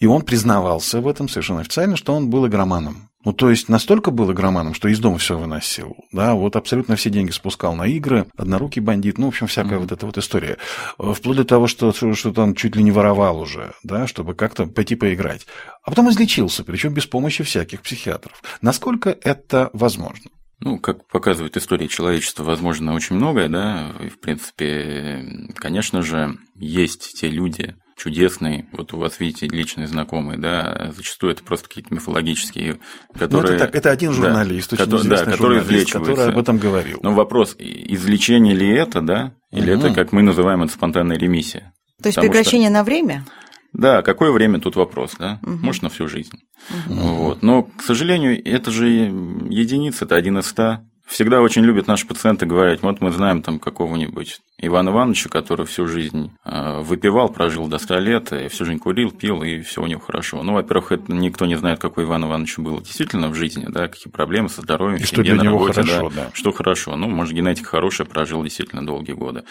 и 0.00 0.06
он 0.06 0.22
признавался 0.22 1.02
в 1.02 1.08
этом 1.08 1.28
совершенно 1.28 1.60
официально, 1.60 1.96
что 1.96 2.14
он 2.14 2.30
был 2.30 2.46
игроманом. 2.46 3.10
Ну, 3.26 3.32
то 3.32 3.50
есть 3.50 3.68
настолько 3.68 4.12
был 4.12 4.30
игроманом, 4.30 4.72
что 4.72 4.86
из 4.86 5.00
дома 5.00 5.18
все 5.18 5.36
выносил. 5.36 5.96
Да, 6.12 6.34
вот 6.34 6.54
абсолютно 6.54 6.94
все 6.94 7.10
деньги 7.10 7.32
спускал 7.32 7.74
на 7.74 7.84
игры, 7.84 8.28
однорукий 8.36 8.80
бандит, 8.80 9.18
ну, 9.18 9.24
в 9.26 9.28
общем, 9.30 9.48
всякая 9.48 9.80
вот 9.80 9.90
эта 9.90 10.06
вот 10.06 10.16
история. 10.16 10.58
Э, 11.00 11.12
Вплоть 11.12 11.38
до 11.38 11.44
того, 11.44 11.66
что, 11.66 11.92
что 11.92 12.32
там 12.32 12.54
чуть 12.54 12.76
ли 12.76 12.84
не 12.84 12.92
воровал 12.92 13.40
уже, 13.40 13.72
да, 13.82 14.06
чтобы 14.06 14.36
как-то 14.36 14.66
пойти 14.66 14.94
поиграть. 14.94 15.44
А 15.82 15.90
потом 15.90 16.08
излечился, 16.08 16.62
причем 16.62 16.94
без 16.94 17.06
помощи 17.06 17.42
всяких 17.42 17.82
психиатров. 17.82 18.40
Насколько 18.60 19.10
это 19.10 19.70
возможно? 19.72 20.30
Ну, 20.60 20.78
как 20.78 21.08
показывает 21.08 21.56
история 21.56 21.88
человечества, 21.88 22.44
возможно, 22.44 22.94
очень 22.94 23.16
многое, 23.16 23.48
да, 23.48 23.92
и, 24.00 24.08
в 24.08 24.20
принципе, 24.20 25.50
конечно 25.56 26.00
же, 26.02 26.38
есть 26.54 27.18
те 27.18 27.28
люди, 27.28 27.74
чудесные, 27.96 28.66
вот 28.72 28.92
у 28.92 28.98
вас, 28.98 29.18
видите, 29.20 29.48
личные 29.48 29.86
знакомые, 29.86 30.38
да, 30.38 30.92
зачастую 30.94 31.32
это 31.32 31.42
просто 31.42 31.68
какие-то 31.68 31.94
мифологические, 31.94 32.78
которые... 33.14 33.30
Ну, 33.52 33.54
это 33.56 33.58
так, 33.66 33.74
это 33.74 33.90
один 33.90 34.10
да, 34.10 34.16
журналист, 34.16 34.72
очень 34.74 34.84
который- 34.84 35.00
известный 35.02 35.26
да, 35.26 35.32
который 35.32 35.58
журналист, 35.60 35.92
который 35.92 36.24
об 36.28 36.38
этом 36.38 36.58
говорил. 36.58 36.98
Но 37.02 37.12
вопрос, 37.14 37.56
излечение 37.58 38.54
ли 38.54 38.68
это, 38.68 39.00
да, 39.00 39.32
или 39.50 39.74
Мгм. 39.74 39.86
это, 39.86 39.94
как 39.94 40.12
мы 40.12 40.22
называем, 40.22 40.62
это 40.62 40.72
спонтанная 40.72 41.16
ремиссия? 41.18 41.72
То 42.02 42.08
есть 42.08 42.16
Потому 42.16 42.26
что- 42.26 42.38
прекращение 42.38 42.70
на 42.70 42.84
время? 42.84 43.24
Да, 43.72 44.00
какое 44.02 44.30
время 44.30 44.58
тут 44.60 44.74
вопрос, 44.76 45.12
да? 45.18 45.38
Мгм. 45.42 45.64
Может, 45.64 45.82
на 45.82 45.88
всю 45.90 46.08
жизнь. 46.08 46.38
Вот. 46.86 47.42
Но, 47.42 47.64
к 47.64 47.82
сожалению, 47.82 48.42
это 48.42 48.70
же 48.70 48.88
единица, 48.88 50.04
это 50.06 50.16
один 50.16 50.38
из 50.38 50.46
ста. 50.46 50.85
Всегда 51.06 51.40
очень 51.40 51.62
любят 51.62 51.86
наши 51.86 52.04
пациенты 52.04 52.46
говорить, 52.46 52.82
вот 52.82 53.00
мы 53.00 53.12
знаем 53.12 53.40
там 53.40 53.60
какого-нибудь 53.60 54.40
Ивана 54.58 54.90
Ивановича, 54.90 55.28
который 55.28 55.64
всю 55.64 55.86
жизнь 55.86 56.32
э, 56.44 56.80
выпивал, 56.80 57.28
прожил 57.28 57.68
до 57.68 57.78
100 57.78 57.98
лет, 58.00 58.32
и 58.32 58.48
всю 58.48 58.64
жизнь 58.64 58.80
курил, 58.80 59.12
пил, 59.12 59.42
и 59.44 59.60
все 59.60 59.82
у 59.82 59.86
него 59.86 60.00
хорошо. 60.00 60.42
Ну, 60.42 60.54
во-первых, 60.54 60.90
это 60.92 61.12
никто 61.12 61.46
не 61.46 61.54
знает, 61.54 61.78
какой 61.78 62.04
Иван 62.04 62.24
Иванович 62.24 62.58
было 62.58 62.80
действительно 62.80 63.28
в 63.28 63.34
жизни, 63.34 63.66
да, 63.68 63.86
какие 63.86 64.10
проблемы 64.10 64.48
со 64.48 64.62
здоровьем, 64.62 64.98
И 64.98 65.04
что 65.04 65.22
для 65.22 65.36
на 65.36 65.42
него 65.42 65.58
работе, 65.58 65.82
хорошо, 65.82 66.10
да. 66.14 66.30
Что 66.32 66.50
хорошо. 66.50 66.96
Ну, 66.96 67.08
может, 67.08 67.34
генетика 67.34 67.68
хорошая, 67.68 68.06
прожил 68.06 68.42
действительно 68.42 68.84
долгие 68.84 69.12
годы. 69.12 69.44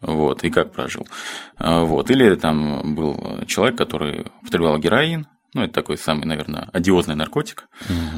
Вот, 0.00 0.42
и 0.42 0.50
как 0.50 0.72
прожил. 0.72 1.06
А, 1.56 1.84
Вот. 1.84 2.10
Или 2.10 2.34
там 2.34 2.96
был 2.96 3.44
человек, 3.46 3.78
который 3.78 4.26
употреблял 4.42 4.78
героин, 4.78 5.26
ну, 5.58 5.64
это 5.64 5.74
такой 5.74 5.98
самый, 5.98 6.24
наверное, 6.24 6.68
одиозный 6.72 7.16
наркотик, 7.16 7.68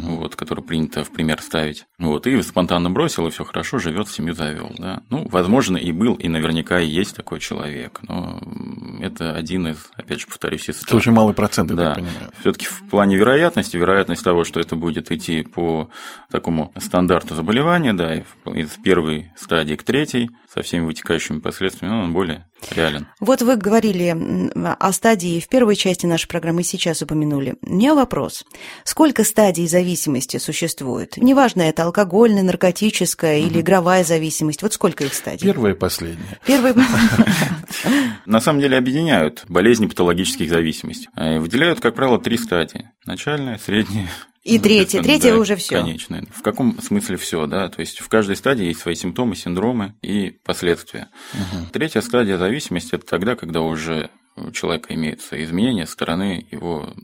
вот, 0.02 0.36
который 0.36 0.62
принято 0.62 1.04
в 1.04 1.10
пример 1.10 1.40
ставить. 1.40 1.86
Вот, 1.98 2.26
и 2.26 2.42
спонтанно 2.42 2.90
бросил, 2.90 3.26
и 3.26 3.30
все 3.30 3.44
хорошо, 3.44 3.78
живет, 3.78 4.08
семью 4.08 4.34
завел. 4.34 4.72
Да? 4.78 5.02
Ну, 5.08 5.26
возможно, 5.28 5.78
и 5.78 5.90
был, 5.90 6.14
и 6.16 6.28
наверняка 6.28 6.80
и 6.80 6.86
есть 6.86 7.16
такой 7.16 7.40
человек. 7.40 8.00
Но 8.02 8.40
это 9.00 9.34
один 9.34 9.68
из, 9.68 9.90
опять 9.94 10.20
же, 10.20 10.26
повторюсь, 10.26 10.68
из 10.68 10.82
Это 10.82 10.96
очень 10.96 11.12
малый 11.12 11.34
процент, 11.34 11.70
я 11.70 11.76
да. 11.76 11.94
так 11.94 12.04
понимаю. 12.04 12.30
Все-таки 12.40 12.66
в 12.66 12.88
плане 12.90 13.16
вероятности, 13.16 13.78
вероятность 13.78 14.22
того, 14.22 14.44
что 14.44 14.60
это 14.60 14.76
будет 14.76 15.10
идти 15.10 15.42
по 15.42 15.88
такому 16.30 16.72
стандарту 16.76 17.34
заболевания, 17.34 17.94
да, 17.94 18.16
из 18.16 18.70
первой 18.84 19.32
стадии 19.36 19.76
к 19.76 19.82
третьей, 19.82 20.30
со 20.52 20.62
всеми 20.62 20.84
вытекающими 20.84 21.38
последствиями, 21.38 21.94
ну, 21.94 22.02
он 22.02 22.12
более 22.12 22.46
реален. 22.72 23.06
Вот 23.20 23.40
вы 23.40 23.56
говорили 23.56 24.16
о 24.64 24.92
стадии 24.92 25.38
в 25.38 25.48
первой 25.48 25.76
части 25.76 26.06
нашей 26.06 26.26
программы, 26.26 26.64
сейчас 26.64 27.02
упомянули. 27.02 27.54
У 27.62 27.74
меня 27.74 27.94
вопрос. 27.94 28.44
Сколько 28.82 29.22
стадий 29.22 29.68
зависимости 29.68 30.38
существует? 30.38 31.16
Неважно, 31.16 31.62
это 31.62 31.84
алкогольная, 31.84 32.42
наркотическая 32.42 33.38
или 33.38 33.60
игровая 33.60 34.02
зависимость. 34.02 34.62
Вот 34.62 34.72
сколько 34.72 35.04
их 35.04 35.14
стадий? 35.14 35.46
Первое 35.46 35.72
и 35.72 35.76
последнее. 35.76 36.38
Первый... 36.44 36.74
На 38.26 38.40
самом 38.40 38.60
деле 38.60 38.76
объединяют 38.76 39.44
болезни 39.48 39.86
патологических 39.86 40.50
зависимостей. 40.50 41.08
Э, 41.16 41.38
Выделяют, 41.38 41.80
как 41.80 41.94
правило, 41.94 42.18
три 42.20 42.36
стадии. 42.36 42.90
Начальная, 43.06 43.58
средняя 43.58 44.08
И 44.42 44.58
третья. 44.58 44.98
соответственно, 44.98 45.04
Третья 45.04 45.32
да, 45.32 45.38
уже 45.38 45.56
всё. 45.56 45.80
Конечная. 45.82 46.26
В 46.34 46.42
каком 46.42 46.80
смысле 46.80 47.16
все, 47.18 47.46
да? 47.46 47.68
То 47.68 47.80
есть 47.80 48.00
в 48.00 48.08
каждой 48.08 48.36
стадии 48.36 48.64
есть 48.66 48.80
свои 48.80 48.94
симптомы, 48.94 49.36
синдромы 49.36 49.94
и 50.02 50.30
последствия. 50.30 51.08
Третья 51.72 52.00
стадия 52.00 52.38
зависимости 52.38 52.94
это 52.94 53.06
тогда, 53.06 53.36
когда 53.36 53.60
уже 53.60 54.10
у 54.36 54.50
человека 54.50 54.94
имеются 54.94 55.42
изменения 55.44 55.86
со 55.86 55.92
стороны 55.92 56.46
его 56.50 56.94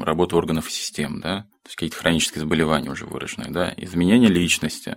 работы 0.00 0.34
органов 0.34 0.68
и 0.68 0.72
систем, 0.72 1.20
да, 1.20 1.46
то 1.62 1.68
есть 1.68 1.76
какие-то 1.76 1.96
хронические 1.96 2.40
заболевания 2.40 2.90
уже 2.90 3.06
выраженные, 3.06 3.50
да, 3.50 3.72
изменения 3.76 4.28
личности, 4.28 4.96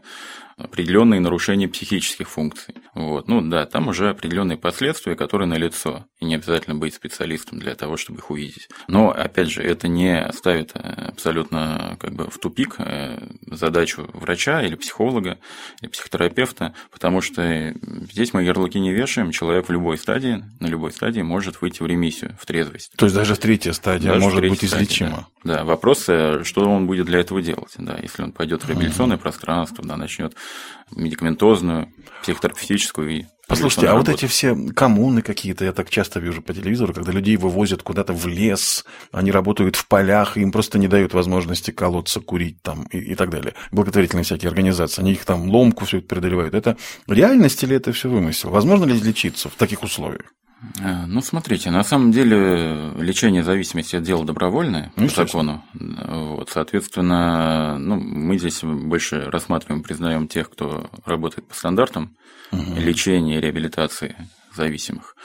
определенные 0.57 1.19
нарушения 1.19 1.67
психических 1.67 2.29
функций. 2.29 2.75
Вот. 2.93 3.27
Ну 3.27 3.41
да, 3.41 3.65
там 3.65 3.89
уже 3.89 4.10
определенные 4.10 4.57
последствия, 4.57 5.15
которые 5.15 5.48
налицо. 5.48 6.05
И 6.19 6.25
не 6.25 6.36
обязательно 6.36 6.75
быть 6.75 6.93
специалистом 6.93 7.60
для 7.60 7.75
того, 7.75 7.98
чтобы 7.98 8.19
их 8.19 8.31
увидеть. 8.31 8.69
Но, 8.88 9.12
опять 9.12 9.50
же, 9.50 9.62
это 9.62 9.89
не 9.89 10.25
ставит 10.31 10.72
э, 10.74 10.79
абсолютно 10.79 11.98
как 12.00 12.13
бы 12.13 12.29
в 12.29 12.38
тупик 12.38 12.75
э, 12.77 13.19
задачу 13.48 14.10
врача 14.13 14.62
или 14.63 14.75
психолога, 14.75 15.39
или 15.81 15.89
психотерапевта, 15.89 16.74
потому 16.89 17.19
что 17.19 17.74
здесь 18.12 18.34
мы 18.34 18.43
ярлыки 18.43 18.79
не 18.79 18.93
вешаем, 18.93 19.31
человек 19.31 19.67
в 19.67 19.72
любой 19.74 19.98
стадии, 19.98 20.41
на 20.62 20.67
любой 20.67 20.93
стадии 20.93 21.22
может 21.22 21.62
выйти 21.62 21.84
в 21.84 21.86
ремиссию, 21.86 22.38
в 22.39 22.45
трезвость. 22.45 22.93
То 22.95 23.07
есть 23.07 23.15
даже 23.15 23.36
третья 23.36 23.74
стадия 23.74 24.13
Даже 24.13 24.22
может 24.22 24.39
быть 24.39 24.57
стадии, 24.60 24.86
излечима. 24.86 25.27
Да. 25.43 25.57
да, 25.57 25.63
вопрос, 25.65 26.05
э, 26.07 26.43
что 26.55 26.69
он 26.69 26.88
будет 26.88 27.05
для 27.05 27.19
этого 27.19 27.41
делать. 27.41 27.74
Да, 27.77 27.97
если 28.01 28.24
он 28.24 28.31
пойдет 28.31 28.63
в 28.63 28.69
реабилитационное 28.69 29.17
пространство, 29.17 29.83
да, 29.83 29.97
начнет 29.97 30.35
медикаментозную, 30.95 31.91
психотерапевтическую 32.21 33.09
и 33.09 33.25
Послушайте, 33.47 33.89
а 33.89 33.95
вот 33.95 34.07
работу. 34.07 34.12
эти 34.13 34.31
все 34.31 34.55
коммуны 34.74 35.21
какие-то, 35.21 35.65
я 35.65 35.74
так 35.74 35.89
часто 35.89 36.19
вижу 36.19 36.41
по 36.41 36.53
телевизору, 36.53 36.93
когда 36.93 37.12
людей 37.12 37.35
вывозят 37.35 37.83
куда-то 37.83 38.13
в 38.13 38.25
лес, 38.25 38.85
они 39.12 39.31
работают 39.31 39.75
в 39.75 39.85
полях, 39.88 40.38
им 40.38 40.51
просто 40.53 40.79
не 40.79 40.88
дают 40.88 41.13
возможности 41.13 41.71
колоться, 41.71 42.21
курить 42.21 42.62
там 42.63 42.85
и, 42.85 43.00
и 43.00 43.15
так 43.15 43.29
далее. 43.29 43.53
Благотворительные 43.71 44.24
всякие 44.24 44.47
организации, 44.50 45.01
они 45.01 45.12
их 45.12 45.25
там 45.25 45.50
ломку 45.50 45.83
все 45.83 45.97
это 45.97 46.07
преодолевают. 46.07 46.55
Это 46.55 46.77
реальность 47.05 47.62
или 47.63 47.75
это 47.75 47.91
все 47.91 48.09
вымысел? 48.09 48.50
Возможно 48.50 48.85
ли 48.85 48.95
излечиться 48.95 49.50
в 49.50 49.55
таких 49.55 49.83
условиях? 49.83 50.31
А, 50.84 51.05
Ну, 51.07 51.22
смотрите, 51.22 51.72
на 51.72 51.84
самом 51.84 52.12
деле 52.12 52.91
лечение 52.98 53.43
зависимости– 53.43 53.95
это 53.98 54.05
дело 54.05 54.25
добровольное 54.25 54.91
Ну, 54.95 55.07
по 55.07 55.13
закону. 55.13 55.63
Вот, 55.74 56.50
соответственно, 56.50 57.77
ну, 57.79 57.95
мы 57.95 58.38
здесь 58.38 58.62
больше 58.63 59.29
рассматриваем, 59.29 59.84
признаем 59.84 60.27
тех, 60.27 60.50
кто 60.50 60.89
работает 61.05 61.48
по 61.48 61.55
стандартам 61.55 62.15
лечения 62.51 63.38
и 63.38 63.41
реабилитации 63.41 64.15
зависимых 64.53 65.15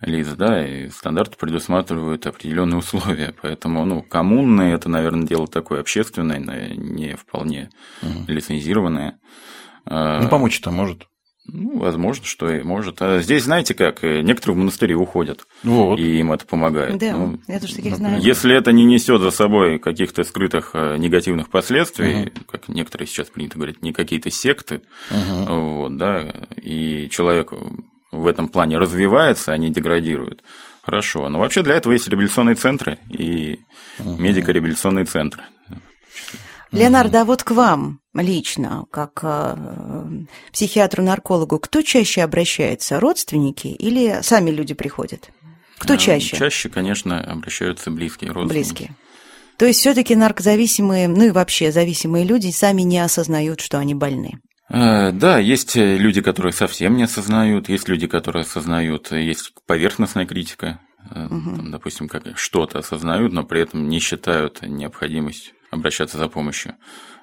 лиц, 0.00 0.28
да, 0.28 0.66
и 0.66 0.88
стандарты 0.88 1.36
предусматривают 1.36 2.26
определенные 2.26 2.78
условия, 2.78 3.34
поэтому, 3.42 3.84
ну, 3.84 4.02
коммунное– 4.02 4.74
это, 4.76 4.88
наверное, 4.88 5.26
дело 5.26 5.46
такое 5.46 5.80
общественное, 5.80 6.38
но 6.40 6.54
не 6.54 7.14
вполне 7.16 7.70
лицензированное. 8.26 9.18
А, 9.84 10.22
Ну, 10.22 10.28
помочь-то 10.28 10.70
может. 10.70 11.06
Ну, 11.50 11.78
возможно, 11.78 12.24
что 12.26 12.50
и 12.50 12.62
может. 12.62 13.00
А 13.00 13.20
здесь, 13.20 13.44
знаете 13.44 13.72
как, 13.74 14.04
э, 14.04 14.20
некоторые 14.20 14.56
в 14.56 14.58
монастыри 14.58 14.94
уходят, 14.94 15.46
Вот. 15.62 15.98
и 15.98 16.18
им 16.20 16.30
это 16.32 16.44
помогает. 16.46 16.98
Да, 16.98 17.16
Ну, 17.16 17.40
я 17.48 17.58
тоже 17.58 17.74
таких 17.76 17.96
знаю. 17.96 18.20
если 18.20 18.54
это 18.54 18.70
не 18.70 18.84
несет 18.84 19.22
за 19.22 19.30
собой 19.30 19.78
каких-то 19.78 20.24
скрытых 20.24 20.70
э, 20.74 20.96
негативных 20.98 21.48
последствий, 21.48 22.32
как 22.50 22.68
некоторые 22.68 23.06
сейчас 23.08 23.28
принято 23.28 23.56
говорить, 23.56 23.82
не 23.82 23.92
какие-то 23.92 24.30
секты, 24.30 24.82
вот, 25.10 25.96
да, 25.96 26.32
и 26.62 27.08
человек 27.10 27.52
в 28.12 28.26
этом 28.26 28.48
плане 28.48 28.76
развивается, 28.78 29.52
а 29.52 29.56
не 29.58 29.70
деградирует, 29.70 30.42
хорошо. 30.82 31.28
Но 31.30 31.38
вообще 31.38 31.62
для 31.62 31.74
этого 31.76 31.92
есть 31.94 32.08
реабилитационные 32.08 32.56
центры 32.56 32.98
и 33.10 33.60
медико-реабилитационные 33.98 35.04
центры. 35.06 35.42
Леонардо, 36.72 37.22
а 37.22 37.24
вот 37.24 37.42
к 37.42 37.50
вам 37.52 38.00
лично, 38.14 38.84
как 38.90 39.20
э, 39.22 39.56
психиатру-наркологу, 40.52 41.58
кто 41.58 41.82
чаще 41.82 42.22
обращается, 42.22 43.00
родственники 43.00 43.68
или 43.68 44.20
сами 44.22 44.50
люди 44.50 44.74
приходят? 44.74 45.30
Кто 45.78 45.94
А, 45.94 45.96
чаще? 45.96 46.36
Чаще, 46.36 46.68
конечно, 46.68 47.20
обращаются 47.20 47.90
близкие 47.90 48.32
родственники. 48.32 48.68
Близкие. 48.68 48.96
То 49.56 49.66
есть 49.66 49.80
все-таки 49.80 50.14
наркозависимые, 50.14 51.08
ну 51.08 51.24
и 51.24 51.30
вообще 51.30 51.72
зависимые 51.72 52.24
люди 52.24 52.50
сами 52.50 52.82
не 52.82 52.98
осознают, 52.98 53.60
что 53.60 53.78
они 53.78 53.94
больны. 53.94 54.38
Э, 54.68 55.10
да, 55.12 55.38
есть 55.38 55.74
люди, 55.76 56.20
которые 56.20 56.52
совсем 56.52 56.96
не 56.96 57.04
осознают, 57.04 57.68
есть 57.68 57.88
люди, 57.88 58.06
которые 58.06 58.42
осознают, 58.42 59.10
есть 59.12 59.52
поверхностная 59.66 60.26
критика, 60.26 60.80
угу. 61.10 61.56
там, 61.56 61.70
допустим, 61.70 62.08
как 62.08 62.36
что-то 62.36 62.80
осознают, 62.80 63.32
но 63.32 63.44
при 63.44 63.62
этом 63.62 63.88
не 63.88 64.00
считают 64.00 64.60
необходимость 64.62 65.54
обращаться 65.70 66.18
за 66.18 66.28
помощью. 66.28 66.74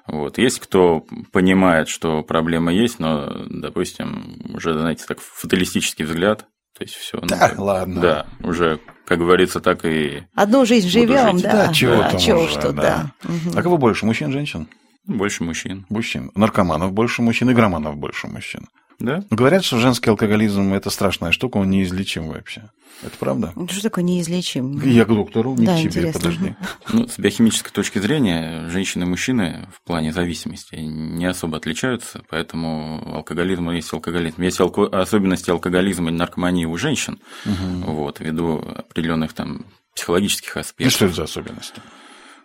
Вот. 0.06 0.38
Есть 0.38 0.60
кто 0.60 1.04
понимает, 1.32 1.88
что 1.88 2.22
проблема 2.22 2.72
есть, 2.72 3.00
но, 3.00 3.44
допустим, 3.48 4.40
уже, 4.54 4.78
знаете, 4.78 5.04
так 5.06 5.20
фаталистический 5.20 6.04
взгляд, 6.04 6.46
то 6.76 6.84
есть 6.84 6.94
все. 6.94 7.18
Ну, 7.20 7.26
да, 7.26 7.52
ладно. 7.56 8.00
Да, 8.00 8.26
уже, 8.40 8.80
как 9.06 9.18
говорится, 9.18 9.60
так 9.60 9.84
и. 9.84 10.24
Одну 10.34 10.64
жизнь 10.66 10.88
живем, 10.88 11.38
да. 11.38 11.66
Да, 11.66 11.72
чего 11.72 11.96
да, 11.96 12.10
там 12.10 12.20
чего 12.20 12.42
уже, 12.42 12.52
что, 12.52 12.72
да. 12.72 13.12
да. 13.22 13.28
Угу. 13.28 13.58
А 13.58 13.62
кого 13.62 13.78
больше, 13.78 14.06
мужчин, 14.06 14.30
женщин? 14.30 14.68
Больше 15.06 15.44
мужчин. 15.44 15.86
Мужчин. 15.88 16.30
Наркоманов 16.34 16.92
больше 16.92 17.22
мужчин, 17.22 17.50
игроманов 17.50 17.96
больше 17.96 18.26
мужчин. 18.26 18.68
Да? 18.98 19.22
Говорят, 19.30 19.64
что 19.64 19.78
женский 19.78 20.08
алкоголизм– 20.10 20.72
это 20.74 20.88
страшная 20.90 21.30
штука, 21.32 21.58
он 21.58 21.68
неизлечим 21.70 22.28
вообще. 22.28 22.70
Это 23.02 23.16
правда? 23.18 23.52
Ну, 23.54 23.68
Что 23.68 23.82
такое 23.82 24.02
неизлечим? 24.04 24.80
Я 24.82 25.04
к 25.04 25.08
доктору, 25.08 25.54
не 25.54 25.66
Да, 25.66 25.74
к 25.74 25.78
тебе, 25.80 25.88
интересно. 25.88 26.12
подожди. 26.20 26.54
Ну, 26.92 27.06
с 27.06 27.18
биохимической 27.18 27.70
точки 27.72 27.98
зрения, 27.98 28.68
женщины 28.70 29.02
и 29.02 29.06
мужчины 29.06 29.68
в 29.74 29.86
плане 29.86 30.12
зависимости 30.14 30.76
не 30.76 31.26
особо 31.26 31.58
отличаются, 31.58 32.22
поэтому 32.30 33.14
алкоголизм 33.16 33.68
есть 33.70 33.92
алкоголизм. 33.92 34.40
Есть 34.40 34.60
алко- 34.60 34.88
особенности 34.88 35.50
алкоголизма 35.50 36.08
и 36.08 36.12
наркомании 36.14 36.64
у 36.64 36.76
женщин, 36.78 37.18
вот, 37.44 38.20
ввиду 38.20 38.58
определенных 38.60 39.34
там 39.34 39.66
психологических 39.94 40.56
И 40.56 40.60
аспектов. 40.60 40.94
что 40.94 41.04
это 41.06 41.14
за 41.16 41.22
особенности? 41.24 41.80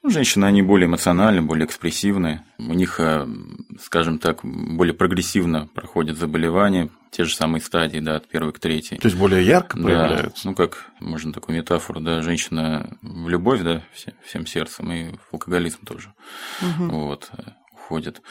Женщины, 0.03 0.45
они 0.45 0.63
более 0.63 0.87
эмоциональны, 0.87 1.43
более 1.43 1.67
экспрессивны. 1.67 2.41
У 2.57 2.73
них, 2.73 2.99
э, 2.99 3.27
скажем 3.79 4.17
так, 4.17 4.39
более 4.43 4.95
прогрессивно 4.95 5.67
проходят 5.75 6.17
заболевания, 6.17 6.89
те 7.11 7.23
же 7.23 7.35
самые 7.35 7.61
стадии, 7.61 7.99
да, 7.99 8.15
от 8.15 8.27
первой 8.27 8.51
к 8.51 8.59
третьей. 8.59 8.97
То 8.97 9.07
есть 9.07 9.17
более 9.17 9.45
ярко 9.45 9.77
Да, 9.77 9.83
проявляются? 9.83 10.47
ну 10.47 10.55
как, 10.55 10.87
можно 10.99 11.31
такую 11.33 11.57
метафору, 11.57 11.99
да, 11.99 12.21
женщина 12.23 12.97
в 13.03 13.29
любовь, 13.29 13.61
да, 13.61 13.83
все- 13.93 14.13
всем 14.25 14.47
сердцем, 14.47 14.91
и 14.91 15.11
в 15.11 15.33
алкоголизм 15.33 15.85
тоже, 15.85 16.13
вот, 16.79 17.29
э, 17.37 17.43
уходит. 17.73 18.21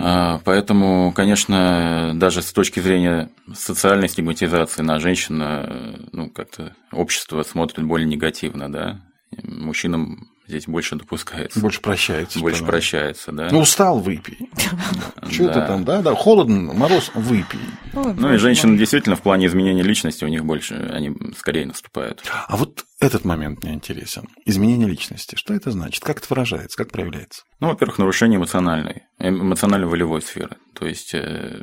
А, 0.00 0.40
Поэтому, 0.44 1.12
конечно, 1.12 2.12
даже 2.14 2.40
с 2.40 2.50
точки 2.52 2.80
зрения 2.80 3.28
социальной 3.52 4.08
стигматизации 4.08 4.80
на 4.82 5.00
женщин, 5.00 5.38
э, 5.42 5.96
ну, 6.12 6.30
как-то 6.30 6.74
общество 6.92 7.42
смотрит 7.42 7.84
более 7.84 8.06
негативно, 8.08 8.72
да, 8.72 9.00
мужчинам 9.42 10.28
здесь 10.48 10.66
больше 10.66 10.96
допускается, 10.96 11.60
Больше 11.60 11.80
прощается. 11.80 12.40
больше 12.40 12.60
по-моему. 12.60 12.72
прощается, 12.72 13.32
да. 13.32 13.48
Ну, 13.52 13.60
устал, 13.60 14.00
выпей. 14.00 14.50
Что 15.30 15.48
ты 15.48 15.60
там, 15.66 15.84
да, 15.84 16.00
да, 16.02 16.14
холодно, 16.14 16.72
мороз, 16.72 17.10
выпей. 17.14 17.60
Ну 17.92 18.32
и 18.32 18.36
женщины 18.38 18.76
действительно 18.78 19.14
в 19.16 19.22
плане 19.22 19.46
изменения 19.46 19.82
личности 19.82 20.24
у 20.24 20.28
них 20.28 20.44
больше, 20.44 20.90
они 20.92 21.14
скорее 21.36 21.66
наступают. 21.66 22.22
А 22.48 22.56
вот 22.56 22.84
этот 23.00 23.24
момент 23.24 23.62
мне 23.62 23.74
интересен. 23.74 24.28
Изменение 24.44 24.88
личности. 24.88 25.36
Что 25.36 25.54
это 25.54 25.70
значит? 25.70 26.02
Как 26.02 26.18
это 26.18 26.26
выражается? 26.30 26.76
Как 26.76 26.90
проявляется? 26.90 27.44
Ну, 27.60 27.68
во-первых, 27.68 27.98
нарушение 27.98 28.38
эмоциональной, 28.38 29.04
эмоционально-волевой 29.18 30.20
сферы. 30.20 30.56
То 30.74 30.86
есть 30.86 31.14
э, 31.14 31.60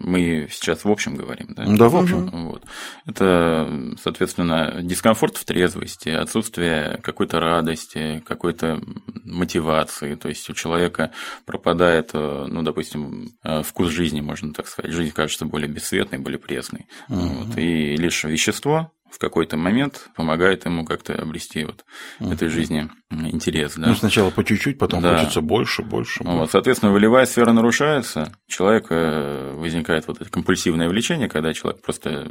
мы 0.00 0.48
сейчас 0.50 0.84
в 0.84 0.90
общем 0.90 1.14
говорим, 1.14 1.54
да? 1.54 1.66
Да, 1.66 1.88
в 1.88 1.96
общем. 1.96 2.30
Вот. 2.46 2.64
Это, 3.06 3.94
соответственно, 4.02 4.80
дискомфорт 4.82 5.36
в 5.36 5.44
трезвости, 5.44 6.08
отсутствие 6.08 6.98
какой-то 7.02 7.38
радости, 7.38 8.22
какой-то 8.26 8.80
мотивации. 9.24 10.16
То 10.16 10.28
есть 10.28 10.48
у 10.50 10.54
человека 10.54 11.12
пропадает, 11.44 12.10
э, 12.12 12.46
ну, 12.48 12.62
допустим, 12.62 13.30
э, 13.44 13.62
вкус 13.62 13.90
жизни, 13.90 14.20
можно 14.20 14.52
так 14.52 14.66
сказать. 14.66 14.92
Жизнь 14.92 15.12
кажется 15.12 15.44
более 15.46 15.68
бесцветной, 15.68 16.18
более 16.18 16.40
пресной. 16.40 16.86
Вот. 17.08 17.56
И 17.56 17.96
лишь 17.96 18.24
вещество 18.24 18.92
в 19.12 19.18
какой-то 19.18 19.56
момент 19.58 20.08
помогает 20.16 20.64
ему 20.64 20.84
как-то 20.84 21.14
обрести 21.14 21.64
вот 21.64 21.84
этой 22.18 22.48
жизни 22.48 22.88
интерес. 23.10 23.74
Да? 23.76 23.88
Ну, 23.88 23.94
сначала 23.94 24.30
по 24.30 24.42
чуть-чуть, 24.42 24.78
потом 24.78 25.02
Да. 25.02 25.18
хочется 25.18 25.42
больше, 25.42 25.82
больше. 25.82 26.24
Вот, 26.24 26.50
соответственно, 26.50 26.92
волевая 26.92 27.26
сфера 27.26 27.52
нарушается, 27.52 28.32
у 28.48 28.50
человека 28.50 29.50
возникает 29.54 30.08
вот 30.08 30.20
это 30.20 30.30
компульсивное 30.30 30.88
влечение, 30.88 31.28
когда 31.28 31.52
человек 31.52 31.82
просто, 31.82 32.26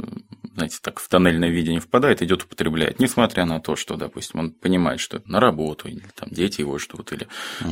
знаете, 0.55 0.79
так 0.81 0.99
в 0.99 1.07
тоннельное 1.07 1.49
видение 1.49 1.79
впадает, 1.81 2.23
идет 2.23 2.43
употребляет, 2.43 2.99
несмотря 2.99 3.45
на 3.45 3.59
то, 3.59 3.75
что, 3.75 3.95
допустим, 3.95 4.39
он 4.39 4.51
понимает, 4.51 4.99
что 4.99 5.21
на 5.25 5.39
работу, 5.39 5.87
или 5.87 6.03
там 6.15 6.29
дети 6.31 6.61
его 6.61 6.79
ждут, 6.79 7.13
или 7.13 7.27
э, 7.61 7.65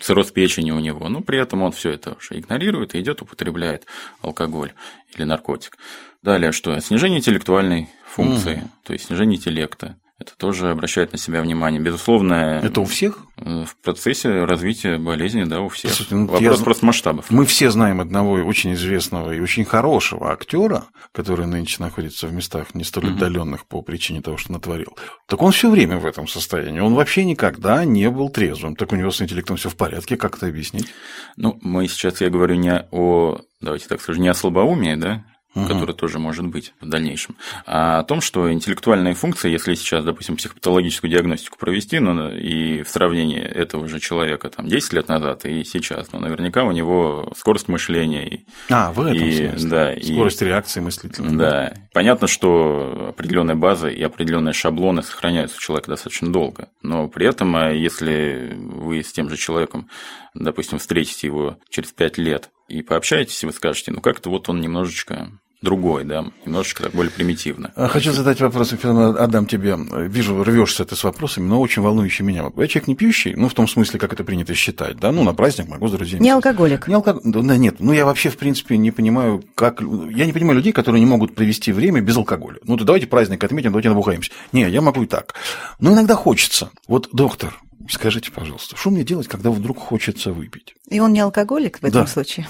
цирроз 0.00 0.30
печени 0.32 0.70
у 0.70 0.78
него, 0.78 1.08
но 1.10 1.20
при 1.20 1.38
этом 1.38 1.62
он 1.62 1.72
все 1.72 1.90
это 1.90 2.14
уже 2.14 2.38
игнорирует 2.38 2.94
и 2.94 3.00
идет 3.00 3.20
употребляет 3.20 3.84
алкоголь 4.22 4.72
или 5.14 5.24
наркотик. 5.24 5.76
Далее 6.22 6.52
что? 6.52 6.78
Снижение 6.80 7.18
интеллектуальной 7.20 7.88
функции, 8.06 8.64
то 8.84 8.92
есть 8.92 9.06
снижение 9.06 9.38
интеллекта. 9.38 9.96
Это 10.20 10.36
тоже 10.36 10.70
обращает 10.70 11.12
на 11.12 11.18
себя 11.18 11.40
внимание. 11.42 11.80
Безусловно, 11.80 12.60
Это 12.64 12.80
у 12.80 12.84
всех? 12.86 13.18
Э, 13.36 13.64
В 13.64 13.76
процессе 13.76 14.44
развития 14.46 14.98
болезни, 14.98 15.44
да, 15.44 15.60
у 15.60 15.68
всех. 15.68 15.92
Слушайте, 15.92 16.16
ну, 16.16 16.26
Вопрос 16.26 16.58
я 16.58 16.64
просто 16.64 16.84
масштабов. 16.86 17.30
Мы 17.30 17.46
все 17.46 17.70
знаем 17.70 18.00
одного 18.00 18.32
очень 18.32 18.74
известного 18.74 19.30
и 19.30 19.38
очень 19.38 19.64
хорошего 19.64 20.32
актера, 20.32 20.86
который 21.12 21.46
нынче 21.46 21.76
находится 21.78 22.26
в 22.26 22.32
местах 22.32 22.74
не 22.74 22.82
столь 22.82 23.10
отдаленных 23.10 23.64
по 23.66 23.80
причине 23.80 24.20
того, 24.20 24.38
что 24.38 24.50
натворил. 24.50 24.96
Так 25.28 25.40
он 25.40 25.52
все 25.52 25.70
время 25.70 25.98
в 25.98 26.04
этом 26.06 26.26
состоянии. 26.26 26.80
Он 26.80 26.94
вообще 26.94 27.24
никогда 27.24 27.84
не 27.84 28.10
был 28.10 28.28
трезвым. 28.28 28.74
Так 28.74 28.92
у 28.92 28.96
него 28.96 29.12
с 29.12 29.22
интеллектом 29.22 29.56
все 29.56 29.68
в 29.68 29.76
порядке. 29.76 30.16
Как 30.16 30.36
это 30.36 30.48
объяснить? 30.48 30.88
Ну, 31.36 31.60
мы 31.62 31.86
сейчас, 31.86 32.20
я 32.20 32.28
говорю 32.28 32.56
не 32.56 32.84
о, 32.90 33.38
давайте 33.60 33.86
так 33.86 34.00
скажем, 34.02 34.22
не 34.24 34.28
о 34.28 34.34
слабоумии, 34.34 34.96
да, 34.96 35.24
которое 35.54 35.92
тоже 35.94 36.18
может 36.18 36.46
быть 36.46 36.72
в 36.80 36.88
дальнейшем, 36.88 37.36
а 37.66 37.98
о 38.00 38.04
том, 38.04 38.20
что 38.20 38.52
интеллектуальные 38.52 39.14
функции, 39.14 39.50
если 39.50 39.74
сейчас, 39.74 40.04
допустим, 40.04 40.36
психопатологическую 40.36 41.10
диагностику 41.10 41.58
провести, 41.58 41.98
ну, 41.98 42.30
и 42.30 42.82
в 42.82 42.88
сравнении 42.88 43.40
этого 43.40 43.88
же 43.88 43.98
человека 43.98 44.50
там 44.50 44.66
10 44.68 44.92
лет 44.92 45.08
назад 45.08 45.44
и 45.46 45.64
сейчас, 45.64 46.12
ну, 46.12 46.20
наверняка 46.20 46.64
у 46.64 46.72
него 46.72 47.32
скорость 47.36 47.68
мышления 47.68 48.28
и 48.28 48.40
А, 48.70 48.92
в 48.92 49.00
этом 49.00 49.14
И, 49.16 49.48
смысле. 49.48 49.68
да, 49.70 49.92
и- 49.94 50.12
Скорость 50.12 50.42
реакции 50.42 50.80
мыслительной. 50.80 51.36
Да, 51.36 51.74
понятно, 51.92 52.26
что 52.28 53.06
определенная 53.08 53.56
база 53.56 53.88
и 53.88 54.02
определенные 54.02 54.52
шаблоны 54.52 55.02
сохраняются 55.02 55.56
у 55.56 55.60
человека 55.60 55.90
достаточно 55.90 56.30
долго, 56.32 56.68
но 56.82 57.08
при 57.08 57.26
этом, 57.26 57.56
а, 57.56 57.70
если 57.72 58.54
вы 58.58 59.02
с 59.02 59.12
тем 59.12 59.28
же 59.28 59.36
человеком, 59.36 59.88
допустим, 60.34 60.78
встретите 60.78 61.26
его 61.26 61.56
через 61.68 61.90
пять 61.92 62.18
лет 62.18 62.50
и 62.68 62.82
пообщаетесь, 62.82 63.42
и 63.42 63.46
вы 63.46 63.52
скажете, 63.52 63.92
ну 63.92 64.00
как-то 64.00 64.30
вот 64.30 64.48
он 64.48 64.60
немножечко 64.60 65.30
другой, 65.60 66.04
да, 66.04 66.26
немножечко 66.46 66.84
так 66.84 66.92
более 66.92 67.10
примитивно. 67.10 67.72
А, 67.74 67.88
Хочу 67.88 68.12
задать 68.12 68.40
вопрос, 68.40 68.70
Филипп, 68.70 69.16
отдам 69.18 69.46
тебе. 69.46 69.76
Вижу, 70.06 70.44
рвешься 70.44 70.84
ты 70.84 70.94
с 70.94 71.02
вопросами, 71.02 71.48
но 71.48 71.60
очень 71.60 71.82
волнующий 71.82 72.24
меня. 72.24 72.44
Я 72.56 72.68
человек 72.68 72.86
не 72.86 72.94
пьющий, 72.94 73.34
ну, 73.34 73.48
в 73.48 73.54
том 73.54 73.66
смысле, 73.66 73.98
как 73.98 74.12
это 74.12 74.22
принято 74.22 74.54
считать, 74.54 74.98
да, 74.98 75.10
ну, 75.10 75.24
на 75.24 75.34
праздник 75.34 75.68
могу 75.68 75.88
с 75.88 75.92
друзьями. 75.92 76.22
Не 76.22 76.30
алкоголик. 76.30 76.86
Не 76.86 76.94
алкоголь. 76.94 77.22
Да 77.24 77.56
нет, 77.56 77.76
ну 77.80 77.92
я 77.92 78.04
вообще, 78.04 78.30
в 78.30 78.36
принципе, 78.36 78.76
не 78.76 78.90
понимаю, 78.90 79.42
как... 79.54 79.80
Я 79.80 80.26
не 80.26 80.32
понимаю 80.32 80.58
людей, 80.58 80.72
которые 80.72 81.00
не 81.00 81.10
могут 81.10 81.34
провести 81.34 81.72
время 81.72 82.00
без 82.00 82.16
алкоголя. 82.16 82.58
Ну, 82.64 82.76
то 82.76 82.84
давайте 82.84 83.06
праздник 83.06 83.42
отметим, 83.42 83.70
давайте 83.70 83.88
набухаемся. 83.88 84.30
Не, 84.52 84.68
я 84.70 84.80
могу 84.80 85.02
и 85.02 85.06
так. 85.06 85.34
Но 85.80 85.92
иногда 85.92 86.14
хочется. 86.14 86.70
Вот, 86.86 87.08
доктор, 87.12 87.60
скажите, 87.88 88.30
пожалуйста, 88.30 88.76
что 88.76 88.90
мне 88.90 89.04
делать, 89.04 89.28
когда 89.28 89.50
вдруг 89.50 89.78
хочется 89.78 90.32
выпить? 90.32 90.74
И 90.88 91.00
он 91.00 91.12
не 91.12 91.20
алкоголик 91.20 91.78
в 91.80 91.84
этом 91.84 92.02
Да. 92.02 92.06
случае. 92.06 92.46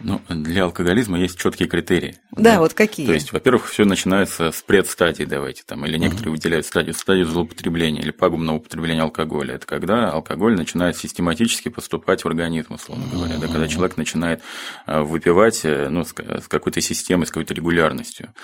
Ну, 0.00 0.20
для 0.28 0.64
алкоголизма 0.64 1.18
есть 1.18 1.38
четкие 1.38 1.68
критерии. 1.68 2.16
Да, 2.32 2.60
вот 2.60 2.74
какие? 2.74 3.06
То 3.06 3.12
есть, 3.12 3.32
во-первых, 3.32 3.66
все 3.66 3.84
начинается 3.84 4.52
с 4.52 4.62
предстадии, 4.62 5.24
давайте 5.24 5.62
там, 5.64 5.86
или 5.86 5.96
некоторые 5.96 6.32
выделяют 6.32 6.66
стадию, 6.66 6.94
стадию 6.94 7.26
злоупотребления 7.26 8.02
или 8.02 8.10
пагубного 8.10 8.56
употребления 8.56 9.02
алкоголя. 9.02 9.54
Это 9.54 9.66
когда 9.66 10.10
алкоголь 10.10 10.56
начинает 10.56 10.96
систематически 10.96 11.68
поступать 11.68 12.24
в 12.24 12.28
организм, 12.28 12.74
условно 12.74 13.06
говоря, 13.10 13.38
да, 13.38 13.46
когда 13.46 13.68
человек 13.68 13.96
начинает 13.96 14.42
э, 14.86 15.00
выпивать 15.00 15.64
э, 15.64 15.88
ну, 15.88 16.04
с 16.04 16.12
какой-то 16.12 16.80
системой, 16.80 17.26
с 17.26 17.30
какой-то 17.30 17.54
регулярностью. 17.54 18.34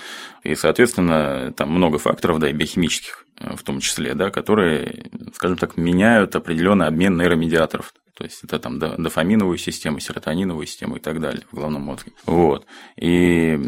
И, 0.43 0.55
соответственно, 0.55 1.53
там 1.57 1.71
много 1.71 1.99
факторов, 1.99 2.39
да, 2.39 2.49
и 2.49 2.53
биохимических 2.53 3.27
э, 3.39 3.57
в 3.57 3.63
том 3.63 3.81
числе, 3.81 4.15
да, 4.15 4.31
которые, 4.31 5.11
скажем 5.35 5.59
так, 5.59 5.77
меняют 5.77 6.35
определенный 6.35 6.87
обмен 6.87 7.17
нейромедиаторов. 7.17 7.93
То 8.17 8.25
есть 8.25 8.45
это 8.45 8.59
там 8.59 8.79
до- 8.79 8.97
дофаминовую 8.99 9.57
систему, 9.57 9.99
серотониновую 9.99 10.67
систему 10.67 10.97
и 10.97 11.01
так 11.01 11.21
далее 11.21 11.45
в 11.51 11.57
головном 11.57 11.83
мозге. 11.83 12.13
Вот. 12.27 12.67
И 12.97 13.59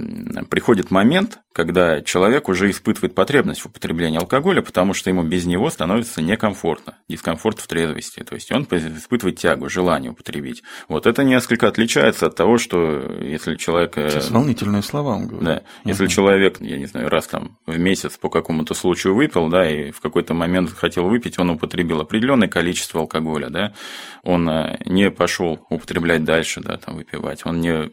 приходит 0.51 0.91
момент, 0.91 1.39
когда 1.55 2.03
человек 2.03 2.49
уже 2.49 2.69
испытывает 2.69 3.15
потребность 3.15 3.63
в 3.63 3.67
употреблении 3.67 4.19
алкоголя, 4.19 4.61
потому 4.61 4.93
что 4.93 5.09
ему 5.09 5.23
без 5.23 5.47
него 5.47 5.71
становится 5.71 6.21
некомфортно, 6.21 6.99
дискомфорт 7.09 7.61
в 7.61 7.67
трезвости. 7.69 8.25
То 8.25 8.35
есть 8.35 8.51
он 8.53 8.65
испытывает 8.65 9.39
тягу, 9.39 9.71
желание 9.71 10.11
употребить. 10.11 10.63
Вот 10.89 11.07
это 11.07 11.23
несколько 11.23 11.69
отличается 11.69 12.27
от 12.27 12.35
того, 12.35 12.59
что 12.59 13.01
если 13.23 13.55
человек... 13.55 13.97
Э, 13.97 14.11
Сейчас 14.11 14.31
волнительные 14.31 14.83
слова 14.83 15.15
он 15.15 15.29
говорит. 15.29 15.45
Да. 15.47 15.63
Если 15.85 16.07
uh-huh. 16.07 16.11
человек, 16.11 16.61
я 16.61 16.77
не 16.77 16.87
знаю, 16.87 17.09
раз 17.09 17.29
там 17.29 17.57
в 17.67 17.79
месяц 17.79 18.19
по 18.19 18.29
какому-то 18.29 18.75
случаю 18.75 19.15
выпил, 19.15 19.49
да, 19.49 19.71
и 19.71 19.93
в 19.93 20.01
какой-то 20.01 20.35
момент 20.35 20.71
хотел 20.71 21.09
выпить, 21.09 21.39
он 21.39 21.51
употребил 21.51 22.01
определенное 22.01 22.49
количество 22.49 23.01
алкоголя, 23.01 23.49
да, 23.49 23.75
он 24.25 24.34
э, 24.37 24.79
не 24.87 25.11
пошел 25.11 25.65
употреблять 25.71 26.25
дальше, 26.25 26.61
да, 26.61 26.77
там 26.77 26.97
выпивать, 26.97 27.43
он 27.45 27.61
не, 27.61 27.91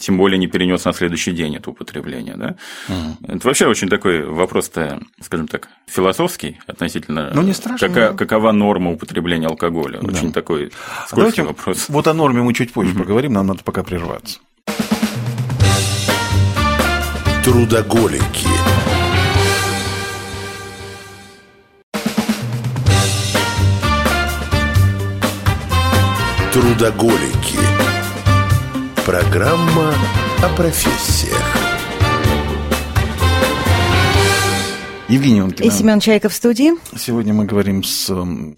тем 0.00 0.16
более 0.16 0.38
не 0.38 0.46
перенес 0.46 0.84
на 0.84 0.92
следующий 0.92 1.32
день 1.32 1.56
это 1.56 1.70
употребление, 1.70 2.34
да. 2.36 2.56
Угу. 2.88 3.32
Это 3.34 3.46
вообще 3.46 3.66
очень 3.66 3.88
такой 3.88 4.24
вопрос-то, 4.24 5.00
скажем 5.20 5.48
так, 5.48 5.68
философский 5.86 6.58
относительно. 6.66 7.30
Ну 7.34 7.42
не 7.42 7.52
страшно. 7.52 7.88
Кака, 7.88 8.14
какова 8.14 8.52
норма 8.52 8.92
употребления 8.92 9.46
алкоголя? 9.46 10.00
Да. 10.00 10.08
Очень 10.08 10.32
такой 10.32 10.72
а 10.98 11.06
скользкий 11.08 11.42
а 11.42 11.46
вопрос. 11.46 11.88
Вот 11.88 12.06
о 12.06 12.14
норме 12.14 12.42
мы 12.42 12.54
чуть 12.54 12.72
позже 12.72 12.92
угу. 12.92 13.00
поговорим, 13.00 13.32
нам 13.32 13.46
надо 13.46 13.62
пока 13.64 13.82
прерваться. 13.82 14.40
Трудоголики. 17.44 18.71
Трудоголики. 26.52 27.58
Программа 29.06 29.94
о 30.42 30.54
профессиях. 30.54 31.61
Евгений 35.08 35.40
Онкина. 35.40 35.66
И 35.66 35.70
Семен 35.70 36.00
Чайков 36.00 36.32
в 36.32 36.34
студии. 36.34 36.72
Сегодня 36.96 37.34
мы 37.34 37.44
говорим 37.44 37.82
с 37.82 38.10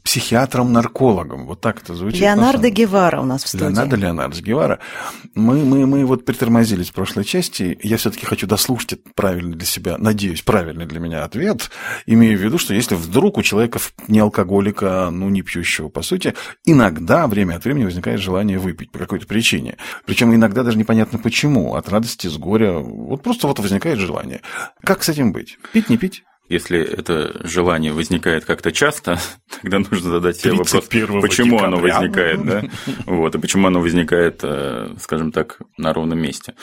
психиатром-наркологом. 0.02 1.46
Вот 1.46 1.60
так 1.60 1.82
это 1.82 1.94
звучит. 1.94 2.20
Леонардо 2.20 2.70
Гевара 2.70 3.20
у 3.20 3.24
нас 3.24 3.44
в 3.44 3.48
студии. 3.48 3.64
Леонардо 3.64 3.96
Леонардо 3.96 4.42
Гевара. 4.42 4.78
Мы, 5.34 5.64
мы, 5.64 5.86
мы 5.86 6.04
вот 6.04 6.24
притормозились 6.24 6.90
в 6.90 6.92
прошлой 6.92 7.24
части. 7.24 7.78
Я 7.82 7.96
все-таки 7.96 8.26
хочу 8.26 8.46
дослушать 8.46 9.02
правильный 9.14 9.56
для 9.56 9.66
себя, 9.66 9.96
надеюсь, 9.98 10.42
правильный 10.42 10.86
для 10.86 11.00
меня 11.00 11.24
ответ. 11.24 11.70
Имею 12.06 12.38
в 12.38 12.42
виду, 12.42 12.58
что 12.58 12.74
если 12.74 12.94
вдруг 12.94 13.38
у 13.38 13.42
человека 13.42 13.80
не 14.06 14.20
алкоголика, 14.20 15.08
ну, 15.10 15.28
не 15.30 15.42
пьющего, 15.42 15.88
по 15.88 16.02
сути, 16.02 16.34
иногда 16.64 17.26
время 17.26 17.56
от 17.56 17.64
времени 17.64 17.84
возникает 17.84 18.20
желание 18.20 18.58
выпить 18.58 18.92
по 18.92 18.98
какой-то 18.98 19.26
причине. 19.26 19.76
Причем 20.06 20.34
иногда 20.34 20.62
даже 20.62 20.78
непонятно 20.78 21.18
почему. 21.18 21.74
От 21.74 21.88
радости, 21.88 22.28
с 22.28 22.36
горя. 22.36 22.74
Вот 22.74 23.22
просто 23.22 23.46
вот 23.46 23.58
возникает 23.58 23.98
желание. 23.98 24.42
Как 24.84 25.02
с 25.02 25.08
этим 25.08 25.32
быть? 25.32 25.58
Пить, 25.72 25.88
не 25.88 25.96
пить? 25.96 26.22
Если 26.48 26.78
это 26.78 27.40
желание 27.46 27.92
возникает 27.92 28.44
как-то 28.44 28.70
часто, 28.70 29.18
тогда 29.62 29.78
нужно 29.78 30.10
задать 30.10 30.36
себе 30.36 30.52
вопрос, 30.52 30.88
почему 31.22 31.60
оно 31.60 31.78
возникает, 31.78 32.44
да? 32.44 32.62
Вот, 33.06 33.34
и 33.34 33.38
почему 33.38 33.66
оно 33.66 33.80
возникает, 33.80 34.40
э, 34.42 34.94
скажем 35.00 35.32
так, 35.32 35.58
на 35.78 35.92
ровном 35.92 36.20
месте. 36.20 36.54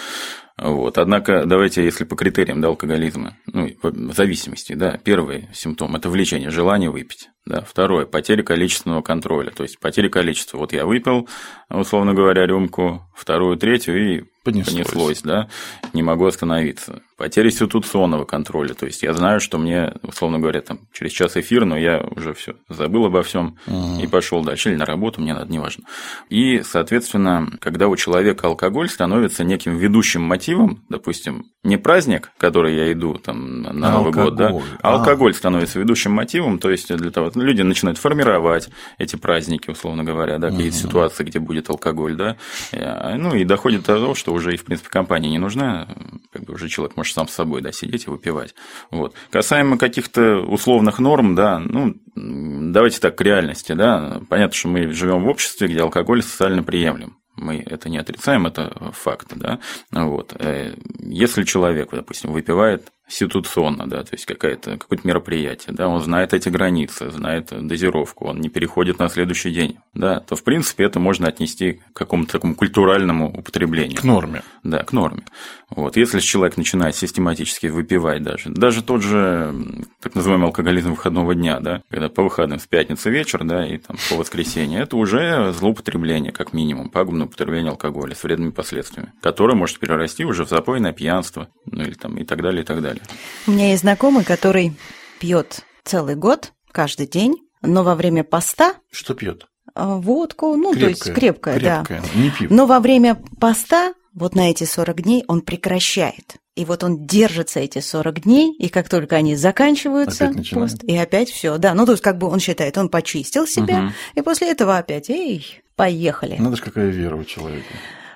Вот. 0.58 1.00
Однако, 1.00 1.46
давайте, 1.46 1.84
если 1.84 2.04
по 2.04 2.16
критериям 2.16 2.62
да, 2.62 2.68
алкоголизма, 2.68 3.38
ну, 3.48 3.70
зависимости, 4.14 4.74
да, 4.74 5.00
первый 5.04 5.50
симптом– 5.54 5.96
это 5.98 6.10
влечение, 6.10 6.52
желание 6.52 6.92
выпить. 6.92 7.30
Да. 7.46 7.62
Второе– 7.62 8.06
потеря 8.08 8.44
количественного 8.44 9.02
контроля, 9.02 9.50
то 9.50 9.64
есть 9.64 9.80
потеря 9.80 10.10
количества. 10.10 10.58
Вот 10.58 10.74
я 10.74 10.86
выпил, 10.86 11.28
условно 11.70 12.14
говоря, 12.14 12.46
рюмку, 12.46 13.02
вторую, 13.16 13.58
третью, 13.58 14.18
и 14.20 14.24
понеслось, 14.44 14.74
понеслось 14.74 15.22
да, 15.24 15.48
не 15.94 16.04
могу 16.04 16.26
остановиться. 16.26 17.02
Потеря 17.18 17.50
ситуационного 17.50 18.26
контроля, 18.26 18.74
то 18.74 18.86
есть 18.86 19.02
я 19.04 19.14
знаю, 19.14 19.40
что 19.40 19.58
мне, 19.58 19.94
условно 20.04 20.40
говоря, 20.40 20.62
там 20.62 20.82
через 20.94 21.12
час 21.12 21.36
эфир, 21.36 21.66
но 21.66 21.78
я 21.78 22.02
уже 22.16 22.34
все 22.34 22.56
забыл 22.70 23.06
обо 23.06 23.24
всем 23.24 23.58
угу. 23.66 24.02
и 24.02 24.08
пошел 24.08 24.44
дальше, 24.44 24.70
или 24.70 24.76
на 24.76 24.86
работу, 24.86 25.22
мне 25.22 25.34
надо, 25.34 25.52
неважно. 25.52 25.86
И, 26.30 26.62
соответственно, 26.62 27.48
когда 27.60 27.88
у 27.88 27.96
человека 27.96 28.48
алкоголь 28.48 28.90
становится 28.90 29.44
неким 29.44 29.78
ведущим 29.78 30.22
мотивом, 30.22 30.84
допустим, 30.90 31.46
не 31.64 31.78
праздник, 31.78 32.32
который 32.38 32.76
я 32.76 32.92
иду 32.92 33.16
там 33.16 33.62
на 33.62 33.70
а 33.70 33.74
Новый 33.74 34.08
алкоголь. 34.08 34.26
год, 34.26 34.36
да, 34.36 34.50
а, 34.82 34.94
а 34.94 34.94
алкоголь 35.00 35.34
становится 35.34 35.80
ведущим 35.80 36.12
мотивом, 36.12 36.58
то 36.58 36.72
есть 36.72 36.94
для 36.96 37.12
того, 37.12 37.31
люди 37.36 37.62
начинают 37.62 37.98
формировать 37.98 38.70
эти 38.98 39.16
праздники, 39.16 39.70
условно 39.70 40.04
говоря, 40.04 40.38
да, 40.38 40.50
какие-то 40.50 40.78
угу. 40.78 40.88
ситуации, 40.88 41.24
где 41.24 41.40
будет 41.40 41.70
алкоголь, 41.70 42.16
да, 42.16 42.38
ну 42.72 43.36
и 43.36 43.44
доходит 43.44 43.82
до 43.82 43.98
того, 43.98 44.16
что 44.16 44.34
уже 44.34 44.54
и 44.54 44.58
в 44.58 44.66
принципе 44.66 44.90
компания 44.90 45.30
не 45.30 45.40
нужна, 45.40 45.88
как 46.32 46.44
бы 46.44 46.54
уже 46.54 46.70
человек 46.70 46.96
может 46.96 47.14
сам 47.14 47.28
с 47.28 47.34
собой, 47.34 47.62
да, 47.62 47.72
сидеть 47.72 48.08
и 48.08 48.10
выпивать. 48.10 48.56
Вот. 48.90 49.14
Касаемо 49.30 49.78
каких-то 49.78 50.40
условных 50.40 51.00
норм, 51.00 51.36
да, 51.36 51.60
ну, 51.60 51.96
давайте 52.16 53.00
так 53.00 53.18
к 53.18 53.22
реальности, 53.22 53.74
да, 53.74 54.22
понятно, 54.30 54.56
что 54.56 54.68
мы 54.68 54.92
живем 54.92 55.24
в 55.24 55.28
обществе, 55.28 55.68
где 55.68 55.82
алкоголь 55.82 56.24
социально 56.24 56.64
приемлем 56.64 57.18
мы 57.38 57.64
это 57.66 57.90
не 57.90 57.98
отрицаем, 57.98 58.46
это 58.46 58.92
факт, 58.94 59.34
да, 59.36 59.60
вот. 59.92 60.36
Э, 60.40 60.76
если 61.00 61.44
человек, 61.44 61.90
допустим, 61.92 62.32
выпивает 62.32 62.92
ситуационно, 63.12 63.88
да, 63.88 64.04
то 64.04 64.14
есть 64.14 64.26
какое-то 64.26 64.78
какое 64.78 65.00
мероприятие, 65.04 65.76
да, 65.76 65.88
он 65.88 66.02
знает 66.02 66.34
эти 66.34 66.50
границы, 66.50 67.12
знает 67.12 67.50
дозировку, 67.52 68.26
он 68.28 68.40
не 68.40 68.50
переходит 68.50 69.00
на 69.00 69.10
следующий 69.10 69.52
день, 69.52 69.78
да, 69.94 70.20
то 70.20 70.36
в 70.36 70.44
принципе 70.44 70.86
это 70.86 71.00
можно 71.00 71.28
отнести 71.28 71.74
к 71.74 71.94
какому-то 71.94 72.34
такому 72.34 72.56
культуральному 72.56 73.30
употреблению. 73.30 73.98
К 73.98 74.04
норме. 74.04 74.44
Да, 74.64 74.84
к 74.84 74.94
норме. 74.94 75.24
Вот. 75.70 75.98
Если 75.98 76.20
человек 76.20 76.58
начинает 76.58 76.96
систематически 76.96 77.68
выпивать 77.68 78.24
даже, 78.24 78.50
даже 78.50 78.84
тот 78.84 79.02
же 79.02 79.54
так 80.02 80.16
называемый 80.16 80.48
алкоголизм 80.48 80.92
выходного 80.92 81.36
дня, 81.36 81.60
да, 81.60 81.82
когда 81.90 82.10
по 82.10 82.24
выходным 82.24 82.60
с 82.60 82.68
пятницы 82.68 83.10
вечер, 83.10 83.44
да, 83.44 83.66
и 83.66 83.78
там 83.78 83.98
по 84.10 84.16
воскресенье, 84.16 84.82
это 84.82 84.98
уже 84.98 85.54
злоупотребление, 85.54 86.32
как 86.32 86.54
минимум, 86.54 86.90
пагубное 86.90 87.26
употребление 87.26 87.72
алкоголя 87.72 88.16
с 88.16 88.24
вредными 88.24 88.52
последствиями, 88.52 89.14
которое 89.22 89.56
может 89.56 89.80
перерасти 89.80 90.26
уже 90.26 90.46
в 90.46 90.50
запойное 90.50 90.94
пьянство, 90.94 91.48
ну 91.66 91.84
или 91.84 91.94
там 91.94 92.18
и 92.18 92.24
так 92.24 92.42
далее, 92.42 92.64
и 92.64 92.66
так 92.66 92.82
далее. 92.82 93.01
У 93.48 93.52
меня 93.52 93.70
есть 93.70 93.82
знакомый, 93.82 94.24
который 94.24 94.74
пьет 95.20 95.62
целый 95.84 96.16
год, 96.16 96.54
каждый 96.72 97.08
день, 97.08 97.36
но 97.62 97.84
во 97.84 97.96
время 97.96 98.24
поста... 98.24 98.76
Что 98.92 99.14
пьет? 99.14 99.48
А, 99.74 99.96
водку, 99.96 100.56
ну, 100.56 100.74
крепкая, 100.74 100.82
то 100.82 100.90
есть 100.90 101.04
крепкая, 101.14 101.60
крепкая 101.60 102.02
да. 102.02 102.20
Не 102.20 102.30
пиво. 102.30 102.54
Но 102.54 102.66
во 102.66 102.80
время 102.80 103.22
поста, 103.40 103.94
вот 104.14 104.36
на 104.36 104.50
эти 104.50 104.64
40 104.64 105.02
дней, 105.02 105.24
он 105.28 105.42
прекращает. 105.42 106.36
И 106.56 106.66
вот 106.66 106.84
он 106.84 107.06
держится 107.06 107.62
эти 107.62 107.80
40 107.80 108.24
дней, 108.24 108.54
и 108.58 108.68
как 108.68 108.90
только 108.90 109.16
они 109.16 109.36
заканчиваются, 109.36 110.28
опять 110.28 110.50
пост, 110.50 110.84
и 110.84 110.98
опять 110.98 111.30
все, 111.30 111.58
да. 111.58 111.74
Ну, 111.74 111.86
то 111.86 111.94
есть, 111.94 112.04
как 112.04 112.18
бы 112.18 112.28
он 112.28 112.40
считает, 112.40 112.78
он 112.78 112.90
почистил 112.90 113.48
себя, 113.48 113.86
угу. 113.86 113.94
и 114.16 114.22
после 114.22 114.52
этого 114.52 114.78
опять, 114.78 115.10
эй, 115.10 115.62
поехали. 115.78 116.36
Надо 116.38 116.58
же, 116.58 116.64
какая 116.64 116.90
вера 116.90 117.16
у 117.16 117.24
человека. 117.24 117.68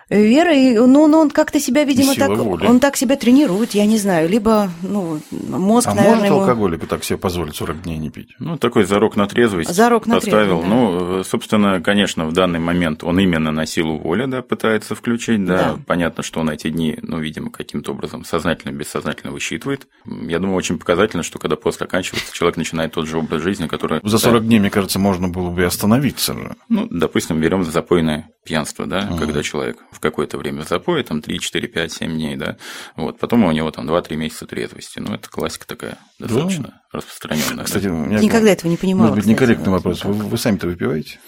Вера, 0.09 0.53
ну, 0.53 1.07
ну 1.07 1.17
он 1.17 1.31
как-то 1.31 1.59
себя, 1.59 1.83
видимо, 1.83 2.13
так, 2.13 2.29
воли. 2.29 2.65
он 2.65 2.79
так 2.79 2.95
себя 2.95 3.15
тренирует, 3.15 3.71
я 3.71 3.85
не 3.85 3.97
знаю, 3.97 4.29
либо, 4.29 4.69
ну, 4.83 5.19
мозг, 5.31 5.87
а 5.87 5.95
наверное, 5.95 6.15
может 6.15 6.27
ему... 6.27 6.39
алкоголик 6.41 6.87
так 6.87 7.03
себе 7.03 7.17
позволить 7.17 7.55
40 7.55 7.81
дней 7.81 7.97
не 7.97 8.11
пить? 8.11 8.35
Ну, 8.37 8.57
такой 8.57 8.83
зарок 8.83 9.15
на 9.15 9.27
трезвость 9.27 9.73
зарок 9.73 10.05
на 10.05 10.15
поставил. 10.15 10.61
Трезвость, 10.61 10.69
да. 10.69 10.75
Ну, 10.75 11.23
собственно, 11.23 11.81
конечно, 11.81 12.27
в 12.27 12.33
данный 12.33 12.59
момент 12.59 13.03
он 13.03 13.19
именно 13.19 13.51
на 13.51 13.65
силу 13.65 13.97
воли, 13.97 14.25
да, 14.27 14.43
пытается 14.43 14.93
включить, 14.93 15.43
да. 15.43 15.57
да. 15.57 15.79
Понятно, 15.87 16.21
что 16.21 16.39
он 16.39 16.51
эти 16.51 16.69
дни, 16.69 16.99
ну, 17.01 17.19
видимо, 17.19 17.49
каким-то 17.49 17.91
образом 17.91 18.25
сознательно, 18.25 18.71
бессознательно 18.71 19.31
высчитывает. 19.31 19.87
Я 20.05 20.37
думаю, 20.37 20.55
очень 20.55 20.77
показательно, 20.77 21.23
что 21.23 21.39
когда 21.39 21.55
пост 21.55 21.81
оканчивается, 21.81 22.31
человек 22.31 22.57
начинает 22.57 22.93
тот 22.93 23.07
же 23.07 23.17
образ 23.17 23.41
жизни, 23.41 23.65
который... 23.65 24.01
За 24.03 24.19
40 24.19 24.41
да, 24.41 24.47
дней, 24.47 24.59
мне 24.59 24.69
кажется, 24.69 24.99
можно 24.99 25.29
было 25.29 25.49
бы 25.49 25.65
остановиться 25.65 26.33
же. 26.33 26.55
Ну, 26.69 26.87
допустим, 26.91 27.41
берем 27.41 27.63
запойное 27.63 28.29
пьянство, 28.45 28.85
да, 28.85 28.99
ага. 28.99 29.17
когда 29.17 29.43
человек 29.43 29.77
в 29.91 29.99
какое-то 29.99 30.37
время 30.37 30.61
запоя, 30.61 31.03
там 31.03 31.21
3, 31.21 31.39
4, 31.39 31.67
5, 31.67 31.91
7 31.91 32.11
дней, 32.13 32.35
да, 32.37 32.57
вот, 32.95 33.19
потом 33.19 33.43
у 33.43 33.51
него 33.51 33.71
там 33.71 33.89
2-3 33.89 34.15
месяца 34.15 34.45
трезвости, 34.45 34.99
ну, 34.99 35.13
это 35.13 35.29
классика 35.29 35.67
такая, 35.67 35.97
достаточно 36.19 36.63
да. 36.63 36.81
распространенная. 36.93 37.65
Кстати, 37.65 37.85
да. 37.85 37.93
у 37.93 37.97
меня 37.97 38.19
никогда 38.19 38.51
этого 38.51 38.69
не 38.69 38.77
понимала. 38.77 39.09
Может 39.09 39.25
быть, 39.25 39.33
некорректный 39.33 39.71
вопрос, 39.71 40.05
вы, 40.05 40.13
вы 40.13 40.37
сами-то 40.37 40.67
выпиваете? 40.67 41.19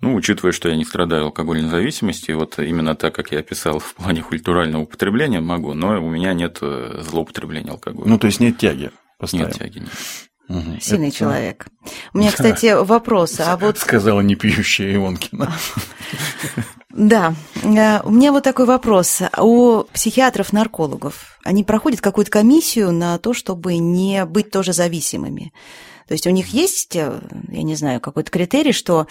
Ну, 0.00 0.14
учитывая, 0.14 0.52
что 0.52 0.68
я 0.68 0.76
не 0.76 0.84
страдаю 0.84 1.26
алкогольной 1.26 1.68
зависимостью, 1.68 2.38
вот 2.38 2.58
именно 2.58 2.94
так, 2.94 3.14
как 3.14 3.30
я 3.32 3.40
описал 3.40 3.78
в 3.78 3.94
плане 3.94 4.22
культурального 4.22 4.82
употребления, 4.82 5.40
могу, 5.40 5.74
но 5.74 6.02
у 6.04 6.10
меня 6.10 6.34
нет 6.34 6.58
э, 6.62 7.02
злоупотребления 7.02 7.70
алкоголя. 7.70 8.08
Ну, 8.08 8.18
то 8.18 8.26
есть 8.26 8.40
нет 8.40 8.58
тяги? 8.58 8.90
Поставим. 9.18 9.46
Нет 9.46 9.58
тяги, 9.58 9.78
нет. 9.80 9.90
Угу. 10.48 10.80
Сильный 10.80 11.08
это... 11.08 11.16
человек. 11.16 11.66
У 12.12 12.18
меня, 12.18 12.30
кстати, 12.30 12.74
вопрос. 12.84 13.40
А 13.40 13.56
вот... 13.56 13.78
Сказала 13.78 14.20
не 14.20 14.34
пьющая 14.34 14.94
Ионкина. 14.94 15.52
Да. 16.90 17.34
Э, 17.62 18.00
у 18.04 18.10
меня 18.10 18.30
вот 18.30 18.44
такой 18.44 18.66
вопрос. 18.66 19.20
У 19.38 19.82
психиатров-наркологов 19.92 21.38
они 21.42 21.64
проходят 21.64 22.00
какую-то 22.00 22.30
комиссию 22.30 22.92
на 22.92 23.18
то, 23.18 23.34
чтобы 23.34 23.76
не 23.78 24.24
быть 24.26 24.50
тоже 24.50 24.72
зависимыми. 24.72 25.52
То 26.06 26.12
есть 26.12 26.26
у 26.26 26.30
них 26.30 26.48
есть, 26.48 26.94
э, 26.94 27.20
я 27.48 27.62
не 27.62 27.74
знаю, 27.74 28.00
какой-то 28.00 28.30
критерий, 28.30 28.72
что 28.72 29.06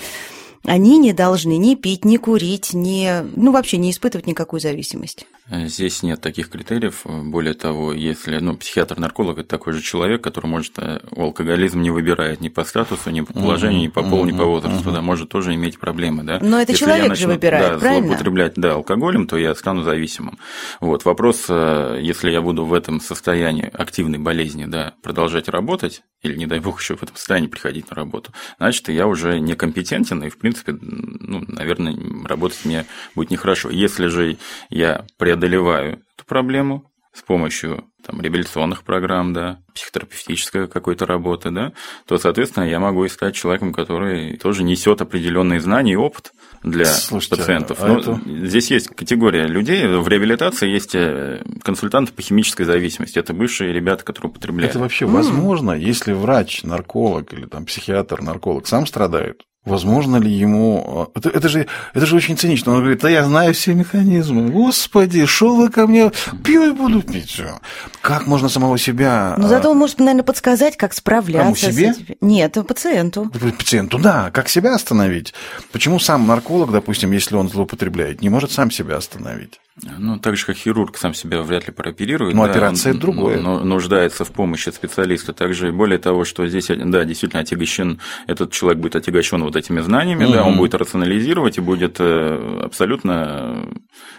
они 0.66 0.98
не 0.98 1.12
должны 1.14 1.58
ни 1.58 1.76
пить, 1.76 2.06
ни 2.06 2.18
курить, 2.18 2.74
ни, 2.74 3.10
ну, 3.36 3.52
вообще 3.52 3.78
не 3.78 3.92
испытывать 3.92 4.28
никакую 4.28 4.62
зависимость. 4.62 5.26
Здесь 5.50 6.04
нет 6.04 6.22
таких 6.22 6.50
критериев. 6.50 7.02
Более 7.04 7.54
того, 7.54 7.92
если 7.92 8.38
ну, 8.38 8.56
психиатр-нарколог 8.56 9.40
это 9.40 9.50
такой 9.50 9.74
же 9.74 9.82
человек, 9.82 10.24
который 10.24 10.46
может 10.46 10.80
э, 10.80 11.02
алкоголизм 11.16 11.82
не 11.82 11.92
выбирает 11.92 12.40
ни 12.40 12.48
по 12.48 12.64
статусу, 12.64 13.10
ни 13.10 13.22
по 13.22 13.34
положению, 13.34 13.82
ни 13.82 13.88
по 13.90 14.04
полу, 14.04 14.26
ни 14.26 14.32
по 14.32 14.46
возрасту, 14.46 14.92
да, 14.92 15.02
может 15.02 15.30
тоже 15.30 15.54
иметь 15.56 15.80
проблемы, 15.80 16.24
да. 16.24 16.40
Но 16.42 16.62
это 16.62 16.72
если 16.72 16.86
человек 16.86 17.10
начну, 17.10 17.22
же 17.22 17.28
выбирает, 17.34 17.74
да, 17.74 17.80
правильно? 17.80 18.08
злоупотреблять 18.08 18.54
да, 18.56 18.74
алкоголем, 18.74 19.28
то 19.28 19.38
я 19.38 19.54
стану 19.54 19.84
зависимым. 19.84 20.40
Вот 20.80 21.04
вопрос, 21.04 21.46
э, 21.50 22.00
если 22.02 22.32
я 22.32 22.42
буду 22.42 22.64
в 22.64 22.74
этом 22.74 23.02
состоянии 23.02 23.70
активной 23.74 24.20
болезни, 24.20 24.64
да, 24.64 24.94
продолжать 25.02 25.50
работать 25.50 26.04
или 26.22 26.38
не 26.38 26.48
дай 26.48 26.60
бог 26.60 26.80
еще 26.80 26.96
в 26.96 27.04
этом 27.04 27.18
состоянии 27.18 27.48
приходить 27.48 27.90
на 27.90 27.98
работу, 27.98 28.32
значит 28.58 28.88
я 28.88 29.08
уже 29.08 29.40
некомпетентен 29.40 30.24
и 30.24 30.30
в 30.30 30.38
принципе, 30.38 30.74
ну, 30.80 31.44
наверное, 31.48 31.98
работать 32.26 32.64
мне 32.64 32.86
будет 33.14 33.30
нехорошо. 33.30 33.70
Если 33.70 34.08
же 34.08 34.38
я 34.70 35.06
преодолеваю 35.34 36.04
эту 36.16 36.26
проблему 36.28 36.90
с 37.12 37.22
помощью 37.22 37.86
там, 38.04 38.22
реабилитационных 38.22 38.84
программ, 38.84 39.34
да, 39.34 39.60
психотерапевтической 39.76 40.68
какой-то 40.68 41.06
работы, 41.06 41.52
да, 41.52 41.74
то, 42.08 42.18
соответственно, 42.18 42.66
я 42.66 42.80
могу 42.80 43.08
стать 43.08 43.36
человеком, 43.36 43.72
который 43.72 44.36
тоже 44.38 44.64
несет 44.64 45.02
определенные 45.02 45.60
знания 45.60 45.94
и 45.94 45.96
опыт 45.96 46.32
для 46.64 46.86
Слушайте, 46.86 47.36
пациентов. 47.38 47.78
а 47.82 47.88
Но 47.88 48.00
это... 48.00 48.22
Здесь 48.26 48.72
есть 48.72 48.88
категория 48.88 49.46
людей. 49.46 49.86
В 49.88 50.08
реабилитации 50.08 50.70
есть 50.70 50.96
э, 50.96 51.44
консультанты 51.64 52.14
по 52.14 52.22
химической 52.22 52.64
зависимости. 52.64 53.20
Это 53.20 53.34
бывшие 53.34 53.74
ребята, 53.74 54.04
которые 54.04 54.32
употребляют. 54.32 54.72
Это 54.72 54.80
вообще 54.80 55.06
возможно, 55.06 55.72
если 55.72 56.14
врач, 56.14 56.64
нарколог 56.64 57.32
или 57.34 57.46
там 57.46 57.66
психиатр, 57.66 58.22
нарколог 58.22 58.68
сам 58.68 58.88
страдает? 58.88 59.44
Возможно 59.66 60.18
ли 60.18 60.30
ему... 60.30 61.10
Это, 61.16 61.30
это, 61.30 61.48
же, 61.48 61.68
это 61.94 62.06
же 62.06 62.18
очень 62.18 62.38
цинично. 62.38 62.74
Он 62.74 62.80
говорит, 62.80 63.00
да 63.00 63.10
я 63.10 63.24
знаю 63.24 63.54
все 63.54 63.74
механизмы. 63.74 64.50
Господи, 64.50 65.26
шел 65.26 65.56
вы 65.56 65.70
ко 65.70 65.88
мне, 65.88 66.12
пью 66.44 66.70
и 66.70 66.72
буду 66.72 67.02
пить. 67.02 67.30
Все. 67.30 67.60
Как 68.02 68.28
можно 68.28 68.50
самого 68.50 68.78
себя... 68.78 69.36
Но 69.38 69.48
зато 69.48 69.72
он 69.72 69.78
может, 69.78 70.00
наверное, 70.00 70.24
подсказать, 70.24 70.76
как 70.76 70.94
справляться. 70.94 71.44
Кому, 71.44 71.56
себе? 71.56 71.94
С 71.94 71.98
этим. 71.98 72.16
Нет, 72.20 72.58
пациенту. 72.68 73.32
Пациенту, 73.58 74.00
да. 74.00 74.32
Как 74.32 74.50
себя 74.50 74.76
остановить? 74.76 75.34
Почему 75.72 75.98
сам 75.98 76.28
нарколог, 76.28 76.72
допустим, 76.72 77.14
если 77.14 77.36
он 77.36 77.48
злоупотребляет, 77.48 78.22
не 78.22 78.28
может 78.28 78.52
сам 78.52 78.70
себя 78.70 78.98
остановить? 78.98 79.62
Ну, 79.82 80.20
так 80.20 80.38
же, 80.38 80.46
как 80.46 80.56
хирург 80.56 80.98
сам 80.98 81.16
себя 81.16 81.42
вряд 81.42 81.66
ли 81.66 81.74
прооперирует. 81.74 82.36
Но 82.36 82.46
да, 82.46 82.52
операция 82.52 82.94
он, 82.94 83.00
другое. 83.00 83.42
Ну, 83.42 83.64
нуждается 83.64 84.24
в 84.24 84.32
помощи 84.32 84.70
специалиста. 84.70 85.34
Также, 85.34 85.72
более 85.72 85.98
того, 85.98 86.26
что 86.26 86.48
здесь, 86.48 86.68
да, 86.68 87.04
действительно 87.06 87.42
отягощен, 87.42 88.00
этот 88.28 88.52
человек 88.52 88.80
будет 88.80 88.96
отягощен 88.96 89.44
вот 89.44 89.56
этими 89.56 89.82
знаниями, 89.82 90.26
угу. 90.26 90.34
да, 90.34 90.44
он 90.44 90.58
будет 90.58 90.76
рационализировать 90.76 91.58
и 91.58 91.62
будет 91.62 91.96
э, 92.00 92.60
абсолютно 92.64 93.68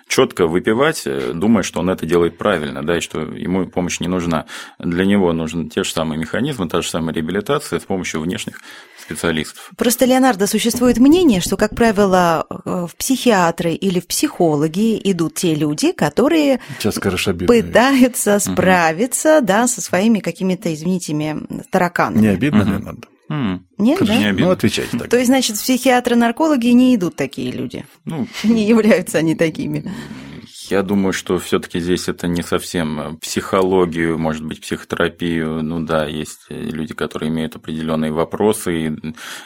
четко 0.09 0.49
выпивать, 0.49 1.03
э, 1.07 1.33
думая, 1.33 1.63
что 1.63 1.79
он 1.81 1.89
это 1.89 2.05
делает 2.05 2.37
правильно, 2.37 2.85
да, 2.85 2.99
и 2.99 3.01
что 3.01 3.21
ему 3.21 3.67
помощь 3.67 4.01
не 4.01 4.09
нужна. 4.09 4.47
Для 4.81 5.05
него 5.05 5.33
нужны 5.33 5.69
те 5.69 5.85
же 5.85 5.93
самые 5.93 6.19
механизмы, 6.19 6.69
та 6.69 6.83
же 6.83 6.89
самая 6.89 7.15
реабилитация 7.15 7.79
с 7.79 7.85
помощью 7.85 8.21
внешних 8.23 8.61
специалистов. 9.01 9.71
Просто, 9.77 10.05
Леонардо, 10.05 10.49
существует 10.49 10.99
мнение, 10.99 11.41
что, 11.41 11.57
как 11.57 11.77
правило, 11.77 12.47
в 12.65 12.91
психиатры 12.97 13.73
или 13.73 14.01
в 14.01 14.07
психологи 14.07 15.01
идут 15.05 15.35
те 15.45 15.55
люди, 15.55 15.93
которые 15.93 16.59
пытаются 17.47 18.39
справиться 18.39 19.39
угу. 19.39 19.47
да, 19.47 19.67
со 19.67 19.83
своими 19.83 20.21
какими-то, 20.21 20.73
извините 20.73 21.13
меня, 21.13 21.37
тараканами. 21.71 22.23
Не 22.23 22.29
обидно, 22.29 22.63
угу. 22.63 22.71
Леонардо? 22.71 23.09
Mm. 23.31 23.61
Нет, 23.79 23.99
да? 24.05 24.17
Не 24.17 24.33
ну, 24.33 24.51
отвечайте 24.51 24.99
так. 24.99 25.09
То 25.09 25.17
есть, 25.17 25.29
значит, 25.29 25.57
психиатры-наркологи 25.57 26.69
не 26.69 26.95
идут 26.95 27.17
такие 27.17 27.53
люди? 27.53 27.85
Ну, 28.05 28.27
не 28.43 28.67
являются 28.67 29.19
они 29.19 29.35
такими? 29.35 29.91
Я 30.71 30.83
думаю, 30.83 31.13
что 31.13 31.39
все-таки 31.39 31.79
здесь 31.79 32.09
это 32.09 32.27
не 32.27 32.43
совсем 32.43 33.19
психологию, 33.21 34.19
может 34.19 34.45
быть, 34.45 34.61
психотерапию. 34.61 35.63
Ну 35.63 35.81
да, 35.81 36.07
есть 36.07 36.47
люди, 36.49 36.95
которые 36.95 37.29
имеют 37.31 37.57
определенные 37.57 38.13
вопросы 38.13 38.87
и 38.87 38.93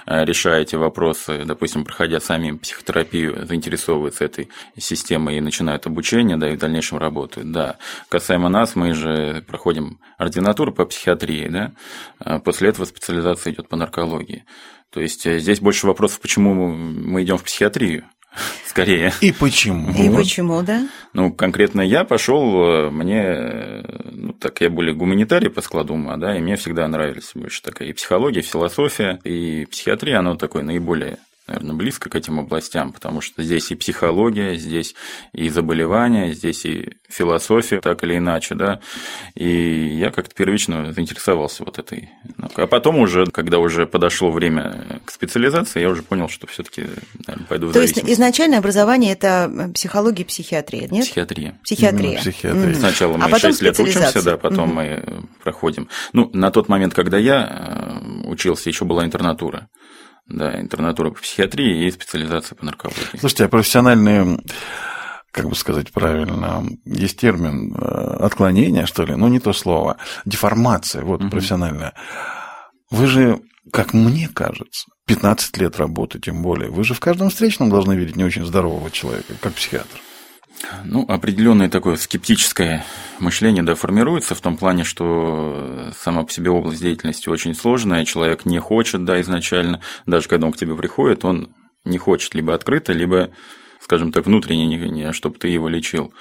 решая 0.06 0.62
эти 0.62 0.76
вопросы, 0.76 1.44
допустим, 1.44 1.84
проходя 1.84 2.20
сами 2.20 2.52
психотерапию, 2.52 3.46
заинтересовываются 3.46 4.24
этой 4.24 4.48
системой 4.76 5.38
и 5.38 5.40
начинают 5.40 5.86
обучение, 5.86 6.36
да, 6.36 6.52
и 6.52 6.56
в 6.56 6.58
дальнейшем 6.58 6.98
работают. 6.98 7.50
Да. 7.50 7.78
Касаемо 8.08 8.48
нас, 8.48 8.76
мы 8.76 8.94
же 8.94 9.44
проходим 9.46 9.98
ординатуру 10.18 10.72
по 10.72 10.84
психиатрии, 10.84 11.48
да, 11.48 12.40
после 12.40 12.68
этого 12.68 12.84
специализация 12.84 13.52
идет 13.52 13.68
по 13.68 13.76
наркологии. 13.76 14.44
То 14.90 15.00
есть 15.00 15.28
здесь 15.28 15.60
больше 15.60 15.86
вопросов, 15.86 16.20
почему 16.20 16.54
мы 16.54 17.22
идем 17.22 17.38
в 17.38 17.44
психиатрию 17.44 18.04
скорее. 18.66 19.12
И 19.20 19.32
почему? 19.32 19.90
И 19.90 20.08
почему, 20.14 20.62
да? 20.62 20.88
Ну, 21.12 21.32
конкретно 21.32 21.80
я 21.80 22.04
пошел, 22.04 22.90
мне, 22.90 23.82
ну, 24.10 24.32
так 24.32 24.60
я 24.60 24.70
более 24.70 24.94
гуманитарий 24.94 25.50
по 25.50 25.60
складу 25.60 25.94
ума, 25.94 26.16
да, 26.16 26.36
и 26.36 26.40
мне 26.40 26.56
всегда 26.56 26.86
нравились 26.88 27.32
больше 27.34 27.62
такая 27.62 27.88
и 27.88 27.92
психология, 27.92 28.40
и 28.40 28.44
философия, 28.44 29.18
и 29.24 29.66
психиатрия, 29.66 30.18
оно 30.18 30.36
такое 30.36 30.62
наиболее 30.62 31.18
наверное, 31.48 31.74
близко 31.74 32.10
к 32.10 32.14
этим 32.14 32.38
областям, 32.38 32.92
потому 32.92 33.20
что 33.20 33.42
здесь 33.42 33.70
и 33.70 33.74
психология, 33.74 34.56
здесь 34.56 34.94
и 35.32 35.48
заболевания, 35.48 36.32
здесь 36.34 36.64
и 36.66 36.90
философия, 37.08 37.80
так 37.80 38.04
или 38.04 38.18
иначе, 38.18 38.54
да, 38.54 38.80
и 39.34 39.96
я 39.98 40.10
как-то 40.10 40.34
первично 40.34 40.92
заинтересовался 40.92 41.64
вот 41.64 41.78
этой. 41.78 42.10
А 42.54 42.66
потом 42.66 42.98
уже, 42.98 43.26
когда 43.26 43.58
уже 43.58 43.86
подошло 43.86 44.30
время 44.30 45.00
к 45.04 45.10
специализации, 45.10 45.80
я 45.80 45.88
уже 45.88 46.02
понял, 46.02 46.28
что 46.28 46.46
все 46.46 46.62
таки 46.62 46.84
пойду 47.48 47.68
в 47.68 47.72
То 47.72 47.80
есть 47.80 47.98
изначальное 47.98 48.58
образование– 48.58 49.12
это 49.14 49.70
психология 49.74 50.22
и 50.22 50.26
психиатрия, 50.26 50.88
нет? 50.88 51.04
Психиатрия. 51.04 51.58
Психиатрия. 51.64 52.18
психиатрия. 52.18 52.74
Сначала 52.74 53.16
мы 53.16 53.24
а 53.24 53.38
6 53.38 53.62
лет 53.62 53.80
учимся, 53.80 54.22
да, 54.22 54.36
потом 54.36 54.74
мы 54.74 55.02
проходим. 55.42 55.88
Ну, 56.12 56.30
на 56.34 56.50
тот 56.50 56.68
момент, 56.68 56.94
когда 56.94 57.16
я 57.16 58.02
учился, 58.24 58.68
еще 58.68 58.84
была 58.84 59.04
интернатура. 59.04 59.68
Да, 60.28 60.60
интернатура 60.60 61.10
по 61.10 61.20
психиатрии 61.20 61.86
и 61.86 61.90
специализация 61.90 62.54
по 62.54 62.64
наркологии. 62.64 63.18
Слушайте, 63.18 63.44
а 63.46 63.48
профессиональные 63.48 64.38
как 65.30 65.48
бы 65.48 65.54
сказать 65.54 65.92
правильно, 65.92 66.64
есть 66.84 67.18
термин 67.18 67.76
отклонение, 67.78 68.86
что 68.86 69.04
ли, 69.04 69.14
ну 69.14 69.28
не 69.28 69.40
то 69.40 69.52
слово, 69.52 69.98
деформация, 70.24 71.02
вот 71.02 71.22
угу. 71.22 71.30
профессиональная. 71.30 71.94
Вы 72.90 73.06
же, 73.06 73.40
как 73.72 73.92
мне 73.92 74.28
кажется, 74.28 74.86
15 75.06 75.56
лет 75.58 75.78
работы, 75.78 76.18
тем 76.18 76.42
более, 76.42 76.70
вы 76.70 76.84
же 76.84 76.94
в 76.94 77.00
каждом 77.00 77.30
встречном 77.30 77.70
должны 77.70 77.94
видеть 77.94 78.16
не 78.16 78.24
очень 78.24 78.44
здорового 78.44 78.90
человека, 78.90 79.34
как 79.40 79.54
психиатр. 79.54 80.00
Ну, 80.84 81.04
определенное 81.08 81.68
такое 81.68 81.96
скептическое 81.96 82.84
мышление 83.20 83.62
да, 83.62 83.74
формируется 83.74 84.34
в 84.34 84.40
том 84.40 84.56
плане, 84.56 84.84
что 84.84 85.92
сама 85.96 86.24
по 86.24 86.32
себе 86.32 86.50
область 86.50 86.80
деятельности 86.80 87.28
очень 87.28 87.54
сложная, 87.54 88.04
человек 88.04 88.44
не 88.44 88.58
хочет, 88.58 89.04
да, 89.04 89.20
изначально, 89.20 89.80
даже 90.06 90.28
когда 90.28 90.46
он 90.46 90.52
к 90.52 90.56
тебе 90.56 90.74
приходит, 90.74 91.24
он 91.24 91.54
не 91.84 91.98
хочет 91.98 92.34
либо 92.34 92.54
открыто, 92.54 92.92
либо 92.92 93.30
скажем 93.80 94.12
так, 94.12 94.26
внутренне, 94.26 95.12
чтобы 95.12 95.38
ты 95.38 95.48
его 95.48 95.68
лечил. 95.68 96.12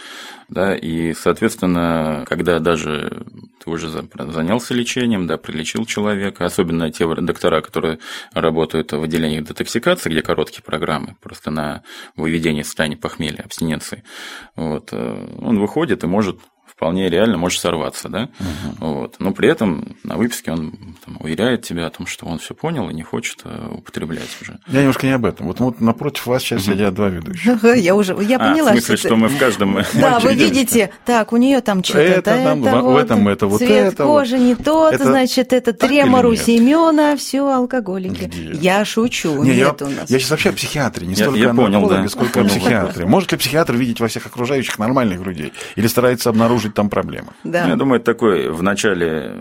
Да, 0.50 0.76
и, 0.76 1.14
соответственно, 1.14 2.24
когда 2.28 2.60
даже 2.60 3.26
ты 3.64 3.70
уже 3.70 3.90
занялся 3.90 4.74
лечением, 4.74 5.28
да, 5.28 5.38
прилечил 5.38 5.86
человека, 5.86 6.46
особенно 6.46 6.92
те 6.92 7.06
доктора, 7.06 7.62
которые 7.62 8.00
работают 8.34 8.94
в 8.94 9.04
отделениях 9.04 9.46
детоксикации, 9.46 10.10
где 10.10 10.22
короткие 10.22 10.64
программы, 10.64 11.18
просто 11.22 11.52
на 11.52 11.84
выведение 12.16 12.64
состояния 12.64 12.98
похмелья, 12.98 13.42
абстиненции, 13.44 14.04
вот, 14.56 14.90
э, 14.94 15.38
он 15.40 15.60
выходит 15.60 16.04
и 16.04 16.08
может 16.08 16.40
вполне 16.78 17.10
реально 17.10 17.38
может 17.38 17.60
сорваться, 17.60 18.08
да, 18.08 18.30
угу. 18.40 18.88
вот. 18.92 19.16
Но 19.18 19.32
при 19.32 19.50
этом 19.50 19.98
на 20.04 20.16
выписке 20.16 20.52
он 20.52 20.96
там, 21.04 21.18
уверяет 21.20 21.64
тебя 21.64 21.88
о 21.88 21.90
том, 21.90 22.06
что 22.06 22.28
он 22.28 22.38
все 22.38 22.54
понял 22.54 22.88
и 22.92 22.94
не 22.94 23.02
хочет 23.02 23.42
э, 23.46 23.70
употреблять 23.72 24.30
уже. 24.40 24.60
Я 24.68 24.82
немножко 24.82 25.08
не 25.08 25.14
об 25.14 25.26
этом. 25.26 25.48
Вот, 25.48 25.60
вот 25.60 25.82
напротив 25.82 26.28
вас 26.28 26.44
сейчас 26.44 26.68
угу. 26.68 26.74
сидят 26.74 26.94
два 26.94 27.10
ведущих. 27.10 27.64
Я 27.64 27.96
уже, 27.96 28.16
я 28.22 28.38
поняла. 28.38 28.72
А, 28.72 28.74
в 28.76 28.78
смысле, 28.78 28.98
что, 28.98 29.16
мы 29.16 29.28
в 29.28 29.40
каждом. 29.40 29.80
Да, 29.96 30.20
вы 30.20 30.36
видите, 30.36 30.92
так, 31.04 31.34
у 31.34 31.38
нее 31.38 31.62
там 31.62 31.84
что-то. 31.84 32.00
Это, 32.00 32.44
там, 32.44 32.62
в 32.62 32.96
этом 32.96 33.28
это 33.28 33.48
вот 33.48 33.58
цвет 33.58 33.94
это. 33.94 34.04
кожи 34.04 34.38
не 34.38 34.54
тот, 34.54 34.96
значит, 35.00 35.54
это 35.54 35.74
тремор 35.74 36.28
у 36.28 36.36
Семена, 36.36 37.18
все 37.18 37.52
алкоголики. 37.52 38.32
Я 38.62 38.86
шучу. 38.86 39.44
Нет 39.44 39.82
у 39.82 39.88
нас. 39.88 40.12
Я 40.12 40.20
сейчас 40.20 40.30
вообще 40.30 40.50
о 40.50 40.54
психиатре, 40.54 41.08
не 41.08 41.16
столько 41.16 41.50
о 41.50 41.54
наркологе, 41.54 42.08
сколько 42.10 42.42
о 42.42 42.44
психиатре. 42.44 43.08
Может 43.08 43.32
ли 43.32 43.40
психиатр 43.40 43.74
видеть 43.74 44.00
во 44.00 44.08
всех 44.08 44.28
окружающих 44.28 44.78
нормальных 44.78 45.26
людей 45.26 45.54
или 45.76 45.88
старается 45.88 46.30
обнаружить 46.30 46.67
там 46.74 46.90
проблемы? 46.90 47.34
Да. 47.44 47.64
Ну, 47.66 47.70
я 47.72 47.76
думаю, 47.76 48.00
это 48.00 48.06
такой 48.14 48.50
в 48.50 48.64
начале 48.64 49.36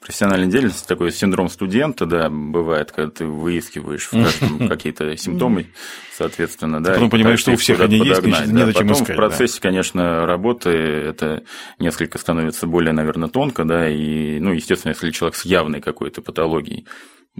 профессиональной 0.00 0.48
деятельности 0.48 0.86
такой 0.86 1.12
синдром 1.12 1.48
студента, 1.48 2.06
да, 2.06 2.30
бывает, 2.30 2.90
когда 2.90 3.10
ты 3.10 3.26
выискиваешь 3.26 4.08
в 4.10 4.12
каждом 4.12 4.68
какие-то 4.68 5.16
симптомы, 5.16 5.66
соответственно, 6.16 6.82
да. 6.82 6.94
Потом 6.94 7.10
понимаешь, 7.10 7.40
что 7.40 7.52
у 7.52 7.56
всех 7.56 7.80
они 7.80 7.98
есть, 7.98 8.22
не 8.22 8.64
зачем 8.64 8.88
Потом 8.88 9.04
в 9.04 9.14
процессе, 9.14 9.60
конечно, 9.60 10.26
работы 10.26 10.70
это 10.70 11.42
несколько 11.78 12.18
становится 12.18 12.66
более, 12.66 12.92
наверное, 12.92 13.28
тонко, 13.28 13.64
да, 13.64 13.88
и, 13.88 14.40
ну, 14.40 14.52
естественно, 14.52 14.92
если 14.92 15.10
человек 15.10 15.36
с 15.36 15.44
явной 15.44 15.80
какой-то 15.80 16.22
патологией, 16.22 16.86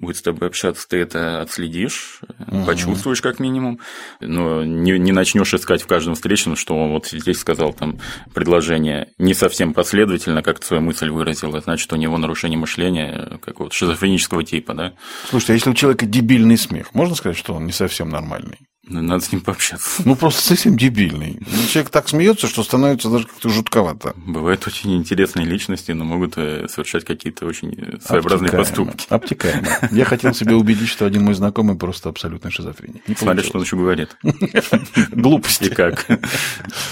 будет 0.01 0.17
с 0.17 0.23
тобой 0.23 0.49
общаться, 0.49 0.89
ты 0.89 0.99
это 0.99 1.43
отследишь, 1.43 2.21
угу. 2.47 2.65
почувствуешь 2.65 3.21
как 3.21 3.39
минимум, 3.39 3.81
но 4.21 4.65
не, 4.65 4.99
не 4.99 5.13
начнешь 5.13 5.53
искать 5.55 5.83
в 5.83 5.87
каждом 5.87 6.15
встречном, 6.15 6.57
что 6.57 6.77
он 6.77 6.91
вот 6.91 7.09
здесь 7.09 7.39
сказал 7.39 7.73
там 7.73 8.01
предложение 8.35 9.13
не 9.19 9.35
совсем 9.35 9.75
последовательно, 9.75 10.43
как 10.43 10.63
свою 10.65 10.83
мысль 10.83 11.11
выразил, 11.11 11.51
это 11.51 11.65
значит, 11.65 11.93
у 11.93 11.97
него 11.97 12.17
нарушение 12.19 12.59
мышления 12.59 13.39
какого-то 13.45 13.75
шизофренического 13.75 14.43
типа, 14.43 14.75
да. 14.75 14.93
Слушайте, 15.29 15.53
а 15.53 15.57
если 15.57 15.71
у 15.71 15.75
человека 15.75 16.07
дебильный 16.07 16.57
смех, 16.57 16.95
можно 16.95 17.15
сказать, 17.15 17.37
что 17.37 17.55
он 17.55 17.67
не 17.67 17.73
совсем 17.73 18.09
нормальный? 18.09 18.59
Ну, 18.91 19.03
надо 19.03 19.25
с 19.25 19.31
ним 19.31 19.41
пообщаться. 19.41 20.03
Ну, 20.05 20.17
просто 20.17 20.43
совсем 20.43 20.77
дебильный. 20.77 21.39
Ну, 21.41 21.69
человек 21.69 21.91
так 21.91 22.09
смеется, 22.09 22.49
что 22.49 22.65
становится 22.65 23.09
даже 23.09 23.29
как-то 23.29 23.49
жутковато. 23.49 24.15
Бывают 24.17 24.67
очень 24.67 24.97
интересные 24.97 25.47
личности, 25.47 25.93
но 25.93 26.05
могут 26.05 26.37
э, 26.37 26.67
совершать 26.69 27.05
какие-то 27.05 27.47
очень 27.47 27.73
э, 27.73 28.01
своеобразные 28.05 28.49
обтекаемо, 28.49 28.91
поступки. 28.91 29.07
Обтекаемо. 29.09 29.69
Я 29.93 30.05
хотел 30.05 30.35
себе 30.35 30.57
убедить, 30.57 30.89
что 30.89 31.07
один 31.07 31.25
мой 31.25 31.35
знакомый 31.35 31.77
просто 31.77 32.09
абсолютно 32.09 32.51
шизофреник. 32.51 33.03
Смотри, 33.17 33.45
что 33.45 33.59
он 33.59 33.65
еще 33.65 33.77
говорит. 33.77 34.17
Глупости. 35.13 35.69
как. 35.69 36.07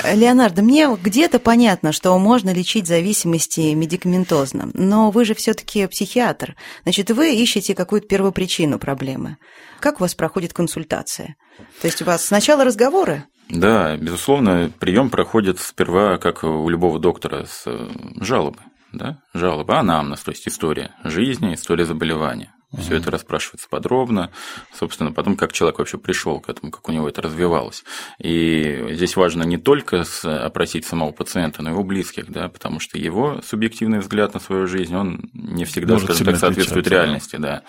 Леонардо, 0.04 0.62
мне 0.62 0.88
где-то 1.02 1.40
понятно, 1.40 1.90
что 1.90 2.16
можно 2.16 2.52
лечить 2.52 2.87
зависимости 2.87 3.74
медикаментозно, 3.74 4.70
но 4.72 5.11
вы 5.11 5.24
же 5.24 5.34
все-таки 5.34 5.88
психиатр. 5.88 6.54
Значит, 6.84 7.11
вы 7.11 7.34
ищете 7.34 7.74
какую-то 7.74 8.06
первопричину 8.06 8.78
проблемы. 8.78 9.37
Как 9.80 10.00
у 10.00 10.04
вас 10.04 10.14
проходит 10.14 10.52
консультация? 10.52 11.36
То 11.80 11.86
есть 11.86 12.02
у 12.02 12.04
вас 12.04 12.24
сначала 12.24 12.64
разговоры? 12.64 13.24
Да, 13.48 13.96
безусловно, 13.96 14.70
прием 14.78 15.10
проходит 15.10 15.58
сперва, 15.58 16.18
как 16.18 16.44
у 16.44 16.68
любого 16.68 16.98
доктора, 16.98 17.46
с 17.46 17.62
э, 17.66 17.88
жалобы. 18.20 18.58
Да? 18.92 19.20
Жалоба, 19.34 19.78
анамнез, 19.78 20.20
то 20.20 20.30
есть 20.30 20.46
история 20.48 20.94
жизни, 21.04 21.54
история 21.54 21.84
заболевания. 21.84 22.52
Все 22.76 22.96
это 22.96 23.11
расспрашивается 23.11 23.66
подробно, 23.70 24.31
собственно, 24.74 25.11
потом 25.11 25.37
как 25.37 25.52
человек 25.52 25.78
вообще 25.78 25.96
пришел 25.96 26.38
к 26.38 26.50
этому, 26.50 26.70
как 26.70 26.87
у 26.88 26.92
него 26.92 27.09
это 27.09 27.22
развивалось. 27.22 27.83
И 28.18 28.88
здесь 28.90 29.16
важно 29.16 29.42
не 29.42 29.57
только 29.57 30.04
опросить 30.22 30.85
самого 30.85 31.12
пациента, 31.12 31.62
но 31.62 31.70
и 31.70 31.72
его 31.72 31.83
близких, 31.83 32.31
да, 32.31 32.50
потому 32.50 32.78
что 32.78 32.98
его 32.98 33.40
субъективный 33.42 34.00
взгляд 34.00 34.35
на 34.35 34.40
свою 34.40 34.66
жизнь, 34.66 34.94
он 34.94 35.31
не 35.33 35.64
всегда, 35.64 35.94
Может 35.94 36.11
скажем 36.11 36.26
так, 36.26 36.37
соответствует 36.37 36.88
реальности, 36.88 37.37
да. 37.37 37.62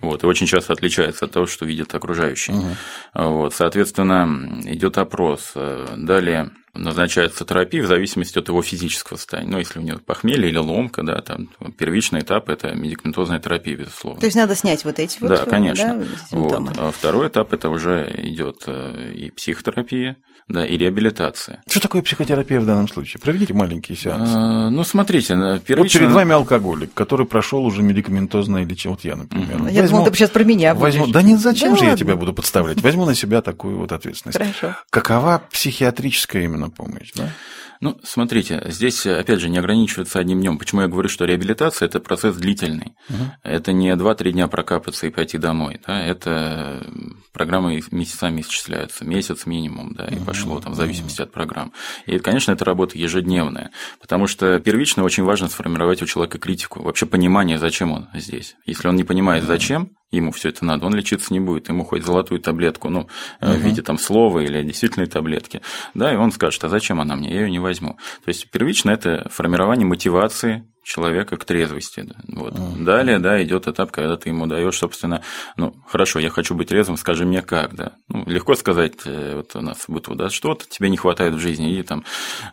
Вот, 0.00 0.24
и 0.24 0.26
очень 0.26 0.46
часто 0.46 0.72
отличается 0.72 1.26
от 1.26 1.32
того, 1.32 1.46
что 1.46 1.66
видят 1.66 1.94
окружающие. 1.94 2.56
Угу. 2.56 2.76
Вот, 3.14 3.54
соответственно, 3.54 4.62
идет 4.64 4.96
опрос. 4.96 5.52
Далее 5.96 6.50
назначается 6.76 7.44
терапия 7.44 7.82
в 7.82 7.86
зависимости 7.86 8.38
от 8.38 8.48
его 8.48 8.62
физического 8.62 9.16
состояния. 9.16 9.50
Ну, 9.50 9.58
если 9.58 9.78
у 9.78 9.82
него 9.82 9.98
похмелье 9.98 10.48
или 10.48 10.58
ломка, 10.58 11.02
да, 11.02 11.20
там 11.20 11.48
первичный 11.76 12.20
этап– 12.20 12.48
это 12.50 12.74
медикаментозная 12.74 13.38
терапия, 13.38 13.76
безусловно. 13.76 14.20
То 14.20 14.26
есть 14.26 14.36
надо 14.36 14.54
снять 14.54 14.84
вот 14.84 14.98
эти 14.98 15.18
вот 15.20 15.28
Да, 15.28 15.44
конечно. 15.44 16.04
Да, 16.30 16.36
вот. 16.36 16.78
А 16.78 16.90
второй 16.90 17.28
этап– 17.28 17.52
это 17.54 17.68
уже 17.68 18.12
идет 18.18 18.64
э, 18.66 19.12
и 19.14 19.30
психотерапия, 19.30 20.16
да, 20.48 20.64
и 20.64 20.76
реабилитация. 20.76 21.62
Что 21.68 21.80
такое 21.80 22.02
психотерапия 22.02 22.60
в 22.60 22.66
данном 22.66 22.88
случае? 22.88 23.20
Проведите 23.20 23.52
маленький 23.52 23.96
сеанс. 23.96 24.30
А, 24.32 24.70
ну, 24.70 24.84
смотрите, 24.84 25.34
первично... 25.66 25.76
Вот 25.76 25.92
перед 25.92 26.12
вами 26.12 26.32
алкоголик, 26.32 26.94
который 26.94 27.26
прошел 27.26 27.64
уже 27.64 27.82
медикаментозное 27.82 28.64
лечение. 28.64 28.96
Вот 28.96 29.04
я, 29.04 29.16
например. 29.16 29.66
Я 29.68 29.82
возьму, 29.82 29.98
думал, 29.98 30.10
ты 30.10 30.16
сейчас 30.16 30.30
про 30.30 30.44
меня 30.44 30.74
возьму... 30.74 31.08
Да 31.08 31.22
нет, 31.22 31.40
зачем 31.40 31.70
да 31.70 31.76
же 31.76 31.82
ладно. 31.82 31.90
я 31.92 31.96
тебя 31.96 32.16
буду 32.16 32.32
подставлять? 32.32 32.80
Возьму 32.80 33.06
на 33.06 33.16
себя 33.16 33.42
такую 33.42 33.78
вот 33.78 33.90
ответственность. 33.90 34.38
Хорошо. 34.38 34.76
Какова 34.90 35.42
психиатрическая 35.50 36.44
именно 36.44 36.70
помощь, 36.70 37.12
да? 37.14 37.32
Ну, 37.80 37.98
смотрите, 38.02 38.62
здесь, 38.66 39.06
опять 39.06 39.40
же, 39.40 39.48
не 39.48 39.58
ограничивается 39.58 40.18
одним 40.18 40.40
днем. 40.40 40.58
Почему 40.58 40.82
я 40.82 40.88
говорю, 40.88 41.08
что 41.08 41.24
реабилитация– 41.24 41.86
это 41.88 42.00
процесс 42.00 42.36
длительный. 42.36 42.94
Угу. 43.08 43.18
Это 43.42 43.72
не 43.72 43.90
2-3 43.94 44.32
дня 44.32 44.48
прокапаться 44.48 45.06
и 45.06 45.10
пойти 45.10 45.38
домой. 45.38 45.80
Да? 45.86 46.00
Это 46.00 46.86
программы 47.32 47.82
месяцами 47.90 48.40
исчисляются, 48.40 49.04
месяц 49.04 49.46
минимум, 49.46 49.94
да, 49.94 50.06
и 50.06 50.16
угу. 50.16 50.24
пошло 50.24 50.60
там 50.60 50.72
в 50.72 50.76
зависимости 50.76 51.20
от 51.20 51.32
программ. 51.32 51.72
И, 52.06 52.18
конечно, 52.18 52.52
это 52.52 52.64
работа 52.64 52.98
ежедневная, 52.98 53.70
потому 54.00 54.26
что 54.26 54.58
первично 54.60 55.04
очень 55.04 55.22
важно 55.22 55.48
сформировать 55.48 56.02
у 56.02 56.06
человека 56.06 56.38
критику, 56.38 56.82
вообще 56.82 57.06
понимание, 57.06 57.58
зачем 57.58 57.92
он 57.92 58.08
здесь. 58.14 58.56
Если 58.64 58.88
он 58.88 58.96
не 58.96 59.04
понимает, 59.04 59.44
зачем, 59.44 59.90
ему 60.16 60.32
все 60.32 60.50
это 60.50 60.64
надо, 60.64 60.86
он 60.86 60.94
лечиться 60.94 61.32
не 61.32 61.40
будет, 61.40 61.68
ему 61.68 61.84
хоть 61.84 62.04
золотую 62.04 62.40
таблетку, 62.40 62.88
ну, 62.88 63.00
угу. 63.00 63.08
в 63.40 63.56
виде 63.56 63.82
там 63.82 63.98
слова 63.98 64.40
или 64.40 64.62
действительной 64.62 65.06
таблетки, 65.06 65.62
да, 65.94 66.12
и 66.12 66.16
он 66.16 66.32
скажет, 66.32 66.62
а 66.64 66.68
зачем 66.68 67.00
она 67.00 67.16
мне, 67.16 67.32
я 67.32 67.42
ее 67.42 67.50
не 67.50 67.58
возьму. 67.58 67.98
То 68.24 68.28
есть 68.28 68.50
первично 68.50 68.90
это 68.90 69.28
формирование 69.30 69.86
мотивации 69.86 70.64
человека 70.86 71.36
к 71.36 71.44
трезвости. 71.44 72.06
Вот. 72.28 72.54
Mm-hmm. 72.54 72.84
Далее, 72.84 73.18
да, 73.18 73.42
идет 73.42 73.66
этап, 73.66 73.90
когда 73.90 74.16
ты 74.16 74.28
ему 74.28 74.46
даешь, 74.46 74.78
собственно, 74.78 75.20
ну, 75.56 75.74
хорошо, 75.88 76.20
я 76.20 76.30
хочу 76.30 76.54
быть 76.54 76.68
трезвым, 76.68 76.96
скажи 76.96 77.26
мне 77.26 77.42
как, 77.42 77.74
да. 77.74 77.92
Ну, 78.08 78.22
легко 78.26 78.54
сказать, 78.54 78.94
э, 79.04 79.34
вот 79.34 79.56
у 79.56 79.60
нас 79.60 79.84
будет, 79.88 80.16
да, 80.16 80.30
что-то 80.30 80.64
тебе 80.68 80.88
не 80.88 80.96
хватает 80.96 81.34
в 81.34 81.40
жизни, 81.40 81.76
и 81.76 81.82
там 81.82 82.04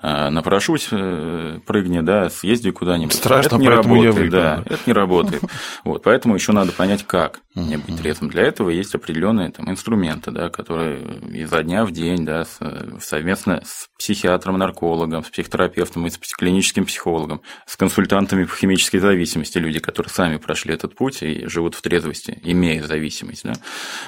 э, 0.02 0.30
напрошусь, 0.30 0.88
э, 0.92 1.60
прыгни, 1.68 2.00
да, 2.02 2.32
съезди 2.32 2.72
куда-нибудь. 2.72 3.14
Страшно, 3.14 3.48
это 3.48 3.58
не 3.58 3.70
работает, 3.70 4.18
я 4.18 4.30
да, 4.32 4.64
это 4.66 4.82
не 4.88 4.94
работает. 4.94 5.44
Вот, 5.84 6.04
поэтому 6.04 6.34
еще 6.36 6.54
надо 6.54 6.72
понять, 6.72 7.06
как 7.06 7.42
мне 7.56 7.78
быть 7.78 7.98
трезвым. 7.98 8.30
Для 8.30 8.44
этого 8.44 8.70
есть 8.70 8.96
определенные 8.96 9.52
там 9.52 9.70
инструменты, 9.70 10.32
да, 10.32 10.50
которые 10.50 11.02
изо 11.34 11.62
дня 11.62 11.86
в 11.86 11.92
день, 11.92 12.26
да, 12.26 12.46
совместно 13.00 13.62
с 13.66 13.90
психиатром, 13.98 14.58
наркологом, 14.58 15.24
с 15.24 15.30
психотерапевтом 15.30 16.08
и 16.08 16.10
с 16.10 16.18
клиническим 16.18 16.86
психологом, 16.86 17.42
с 17.66 17.76
консультантом 17.76 18.23
консультантами 18.24 18.46
по 18.46 18.56
химической 18.56 19.00
зависимости, 19.00 19.58
люди, 19.58 19.80
которые 19.80 20.12
сами 20.12 20.38
прошли 20.38 20.74
этот 20.74 20.96
путь 20.96 21.22
и 21.22 21.46
живут 21.48 21.76
в 21.76 21.82
трезвости, 21.82 22.40
имея 22.44 22.84
зависимость. 22.84 23.44
Да? 23.44 23.54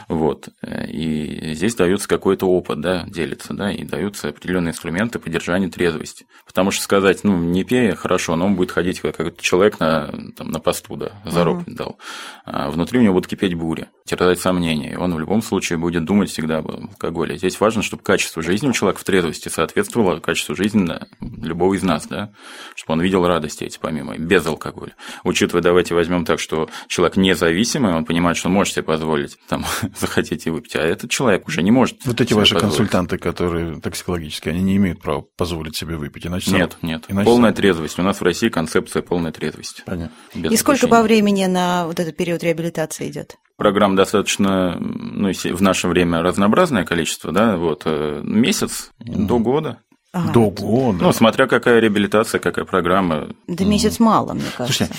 Вот. 0.07 0.49
И 0.87 1.53
здесь 1.53 1.75
дается 1.75 2.07
какой-то 2.07 2.47
опыт, 2.47 2.81
да, 2.81 3.05
делится, 3.07 3.53
да, 3.53 3.71
и 3.71 3.83
даются 3.83 4.29
определенные 4.29 4.71
инструменты 4.71 5.19
поддержания 5.19 5.69
трезвости. 5.69 6.25
Потому 6.45 6.71
что 6.71 6.83
сказать, 6.83 7.23
ну, 7.23 7.37
не 7.37 7.63
пей, 7.63 7.95
хорошо, 7.95 8.35
но 8.35 8.45
он 8.45 8.55
будет 8.55 8.71
ходить 8.71 9.01
как 9.01 9.37
человек 9.41 9.79
на, 9.79 10.11
там, 10.35 10.51
на 10.51 10.59
посту, 10.59 10.95
да, 10.95 11.11
зарок 11.25 11.59
угу. 11.59 11.71
дал. 11.71 11.97
А 12.45 12.69
внутри 12.69 12.99
у 12.99 13.01
него 13.01 13.13
будет 13.13 13.27
кипеть 13.27 13.55
буря, 13.55 13.89
терзать 14.05 14.39
сомнения. 14.39 14.93
И 14.93 14.95
он 14.95 15.13
в 15.13 15.19
любом 15.19 15.41
случае 15.41 15.77
будет 15.77 16.05
думать 16.05 16.29
всегда 16.29 16.59
об 16.59 16.71
алкоголе. 16.71 17.37
Здесь 17.37 17.59
важно, 17.59 17.81
чтобы 17.81 18.03
качество 18.03 18.41
жизни 18.41 18.67
у 18.67 18.73
человека 18.73 19.01
в 19.01 19.03
трезвости 19.03 19.49
соответствовало 19.49 20.19
качеству 20.19 20.55
жизни 20.55 20.85
любого 21.21 21.73
из 21.73 21.83
нас, 21.83 22.07
да, 22.07 22.31
чтобы 22.75 22.93
он 22.93 23.01
видел 23.01 23.25
радости 23.25 23.63
эти 23.63 23.79
помимо 23.79 24.04
допустимой 24.05 24.17
без 24.17 24.45
алкоголя. 24.45 24.95
Учитывая, 25.23 25.61
давайте 25.61 25.95
возьмем 25.95 26.25
так, 26.25 26.39
что 26.39 26.69
человек 26.87 27.17
независимый, 27.17 27.93
он 27.93 28.05
понимает, 28.05 28.37
что 28.37 28.47
он 28.47 28.53
может 28.53 28.73
себе 28.73 28.83
позволить 28.83 29.37
там, 29.47 29.65
захотеть 29.99 30.45
и 30.45 30.49
выпить, 30.49 30.75
а 30.75 30.81
этот 30.81 31.09
человек 31.09 31.47
уже 31.47 31.63
не 31.63 31.71
может. 31.71 32.05
Вот 32.05 32.19
эти 32.21 32.33
ваши 32.33 32.53
позволить. 32.53 32.75
консультанты, 32.75 33.17
которые 33.17 33.79
токсикологические, 33.79 34.53
они 34.53 34.63
не 34.63 34.77
имеют 34.77 35.01
права 35.01 35.25
позволить 35.37 35.75
себе 35.75 35.95
выпить, 35.95 36.27
иначе 36.27 36.51
Нет, 36.51 36.77
сам... 36.79 36.89
нет. 36.89 37.05
Иначе 37.07 37.25
полная 37.25 37.51
сам... 37.51 37.55
трезвость. 37.55 37.99
У 37.99 38.03
нас 38.03 38.19
в 38.19 38.23
России 38.23 38.49
концепция 38.49 39.01
полная 39.01 39.31
трезвость. 39.31 39.83
Понятно. 39.85 40.13
и 40.33 40.55
сколько 40.57 40.87
по 40.87 41.01
времени 41.01 41.45
на 41.45 41.87
вот 41.87 41.99
этот 41.99 42.15
период 42.15 42.43
реабилитации 42.43 43.09
идет? 43.09 43.37
Программ 43.57 43.95
достаточно, 43.95 44.77
ну, 44.77 45.31
в 45.31 45.61
наше 45.61 45.87
время 45.87 46.21
разнообразное 46.21 46.83
количество, 46.83 47.31
да, 47.31 47.55
вот 47.55 47.83
э, 47.85 48.19
месяц 48.21 48.91
mm. 48.99 49.27
до 49.27 49.39
года. 49.39 49.79
Ага. 50.15 50.31
До 50.31 50.49
года. 50.49 51.03
Ну, 51.03 51.11
смотря 51.11 51.45
какая 51.45 51.81
реабилитация, 51.81 52.39
какая 52.39 52.63
программа. 52.63 53.27
Да 53.47 53.65
месяц 53.65 53.99
мало, 53.99 54.31
мне 54.33 54.45
кажется. 54.57 54.85
Слушайте, 54.85 54.95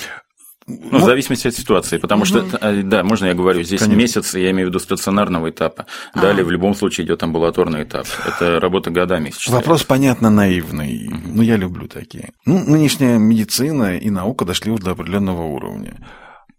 ну, 0.67 0.99
в 0.99 1.05
зависимости 1.05 1.49
от 1.49 1.55
ситуации, 1.55 1.97
потому 1.97 2.23
угу. 2.23 2.27
что, 2.27 2.59
э, 2.61 2.83
да, 2.83 3.03
можно 3.03 3.25
я 3.25 3.33
говорю, 3.33 3.63
здесь 3.63 3.81
Конечно. 3.81 3.99
месяц, 3.99 4.35
я 4.35 4.51
имею 4.51 4.67
в 4.67 4.71
виду 4.71 4.79
стационарного 4.79 5.49
этапа. 5.49 5.87
А. 6.13 6.21
Далее 6.21 6.45
в 6.45 6.51
любом 6.51 6.75
случае 6.75 7.07
идет 7.07 7.23
амбулаторный 7.23 7.85
этап. 7.85 8.07
Это 8.27 8.61
работа 8.61 8.91
годами. 8.91 9.33
Вопрос, 9.49 9.85
понятно, 9.85 10.29
наивный. 10.29 11.09
Угу. 11.09 11.21
Ну, 11.37 11.43
я 11.43 11.57
люблю 11.57 11.89
такие. 11.89 12.33
Ну, 12.45 12.63
нынешняя 12.63 13.17
медицина 13.17 13.97
и 13.97 14.11
наука 14.11 14.45
дошли 14.45 14.71
уже 14.71 14.83
до 14.83 14.91
определенного 14.91 15.45
уровня. 15.45 15.97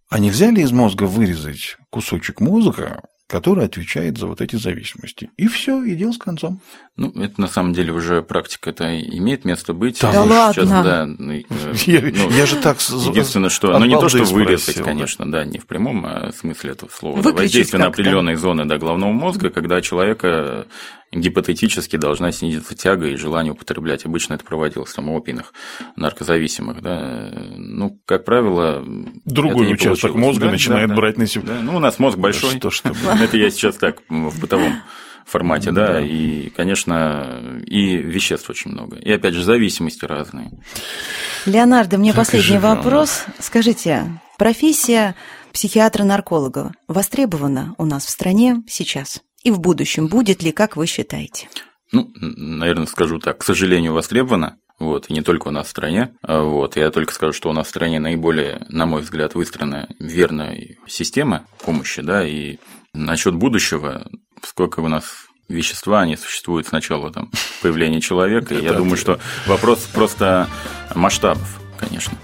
А 0.09 0.17
нельзя 0.17 0.49
ли 0.49 0.63
из 0.63 0.71
мозга 0.71 1.03
вырезать 1.03 1.77
кусочек 1.91 2.41
мозга, 2.41 3.01
который 3.27 3.65
отвечает 3.65 4.17
за 4.17 4.25
вот 4.25 4.39
эти 4.39 4.55
зависимости. 4.55 5.29
И 5.35 5.47
все, 5.47 5.83
и 5.83 5.95
дело 5.95 6.13
с 6.13 6.17
концом. 6.17 6.61
Ну, 6.95 7.11
это 7.11 7.39
на 7.41 7.47
самом 7.47 7.73
деле 7.73 7.91
уже 7.91 8.21
практика 8.21 8.69
это 8.69 8.99
имеет 8.99 9.43
место 9.43 9.73
быть. 9.73 9.99
Да, 9.99 10.13
да 10.13 10.23
ладно. 10.23 10.53
Сейчас, 10.53 10.69
да, 10.69 11.05
ну, 11.05 11.33
э, 11.33 11.43
я, 11.85 12.01
ну, 12.01 12.29
я 12.31 12.45
же 12.45 12.55
так 12.55 12.79
Единственное, 12.79 13.49
что, 13.49 13.77
ну 13.77 13.85
не 13.85 13.99
то, 13.99 14.07
что 14.07 14.23
вырезать, 14.23 14.81
конечно, 14.81 15.29
да, 15.29 15.43
не 15.43 15.59
в 15.59 15.67
прямом 15.67 16.05
а 16.05 16.31
смысле 16.31 16.71
этого 16.71 16.89
слова. 16.89 17.17
Выключить 17.17 17.37
Воздействие 17.37 17.81
на 17.81 17.87
определенные 17.87 18.37
зоны 18.37 18.65
до 18.65 18.77
головного 18.77 19.11
мозга, 19.11 19.49
когда 19.49 19.81
человека 19.81 20.65
гипотетически 21.11 21.95
должна 21.95 22.31
снизиться 22.31 22.75
тяга 22.75 23.07
и 23.07 23.15
желание 23.15 23.53
употреблять. 23.53 24.05
Обычно 24.05 24.33
это 24.33 24.43
проводилось 24.43 24.93
там, 24.93 25.09
у 25.09 25.17
опийных 25.17 25.53
наркозависимых. 25.95 26.81
Да. 26.81 27.31
Ну, 27.55 27.99
как 28.05 28.25
правило, 28.25 28.83
Другой 29.25 29.71
участок 29.73 30.15
мозга 30.15 30.45
да, 30.45 30.51
начинает 30.51 30.89
да, 30.89 30.95
брать 30.95 31.17
на 31.17 31.27
себя. 31.27 31.53
Да. 31.53 31.61
Ну, 31.61 31.77
у 31.77 31.79
нас 31.79 31.99
мозг 31.99 32.17
большой. 32.17 32.53
Да, 32.53 32.69
что, 32.69 32.71
что, 32.71 32.89
это 33.21 33.37
я 33.37 33.49
сейчас 33.49 33.75
так 33.75 34.01
в 34.09 34.39
бытовом 34.39 34.81
формате, 35.25 35.71
да, 35.71 35.93
да, 35.93 36.01
и, 36.01 36.49
конечно, 36.49 37.61
и 37.65 37.97
веществ 37.97 38.49
очень 38.49 38.71
много. 38.71 38.97
И, 38.97 39.11
опять 39.11 39.33
же, 39.33 39.43
зависимости 39.43 40.05
разные. 40.05 40.51
Леонардо, 41.45 41.97
мне 41.97 42.13
так 42.13 42.25
последний 42.25 42.57
вопрос. 42.57 43.25
Скажите, 43.39 44.21
профессия 44.37 45.15
психиатра-нарколога 45.51 46.71
востребована 46.87 47.75
у 47.77 47.85
нас 47.85 48.05
в 48.05 48.09
стране 48.09 48.63
сейчас? 48.67 49.21
И 49.43 49.51
в 49.51 49.59
будущем 49.59 50.07
будет 50.07 50.43
ли, 50.43 50.51
как 50.51 50.75
вы 50.75 50.87
считаете? 50.87 51.49
Ну, 51.91 52.11
наверное, 52.15 52.87
скажу 52.87 53.19
так, 53.19 53.39
к 53.39 53.43
сожалению, 53.43 53.93
востребована. 53.93 54.57
Вот, 54.79 55.09
и 55.09 55.13
не 55.13 55.21
только 55.21 55.47
у 55.47 55.51
нас 55.51 55.67
в 55.67 55.71
стране. 55.71 56.15
А 56.21 56.41
вот, 56.41 56.75
я 56.75 56.91
только 56.91 57.13
скажу, 57.13 57.33
что 57.33 57.49
у 57.49 57.53
нас 57.53 57.65
в 57.65 57.69
стране 57.69 57.99
наиболее, 57.99 58.65
на 58.69 58.85
мой 58.85 59.01
взгляд, 59.01 59.33
выстроена 59.33 59.89
верная 59.99 60.77
система 60.85 61.47
помощи, 61.63 62.01
да, 62.01 62.27
и 62.27 62.57
насчет 62.93 63.33
будущего, 63.33 64.07
сколько 64.43 64.81
у 64.81 64.87
нас 64.87 65.27
вещества, 65.49 66.01
они 66.01 66.15
существуют 66.15 66.67
с 66.67 66.71
начала 66.71 67.11
там, 67.11 67.31
появления 67.61 68.01
человека. 68.01 68.53
Я 68.59 68.73
думаю, 68.73 68.97
что 68.97 69.19
вопрос 69.47 69.79
просто 69.93 70.47
масштабов, 70.93 71.59
конечно. 71.79 72.15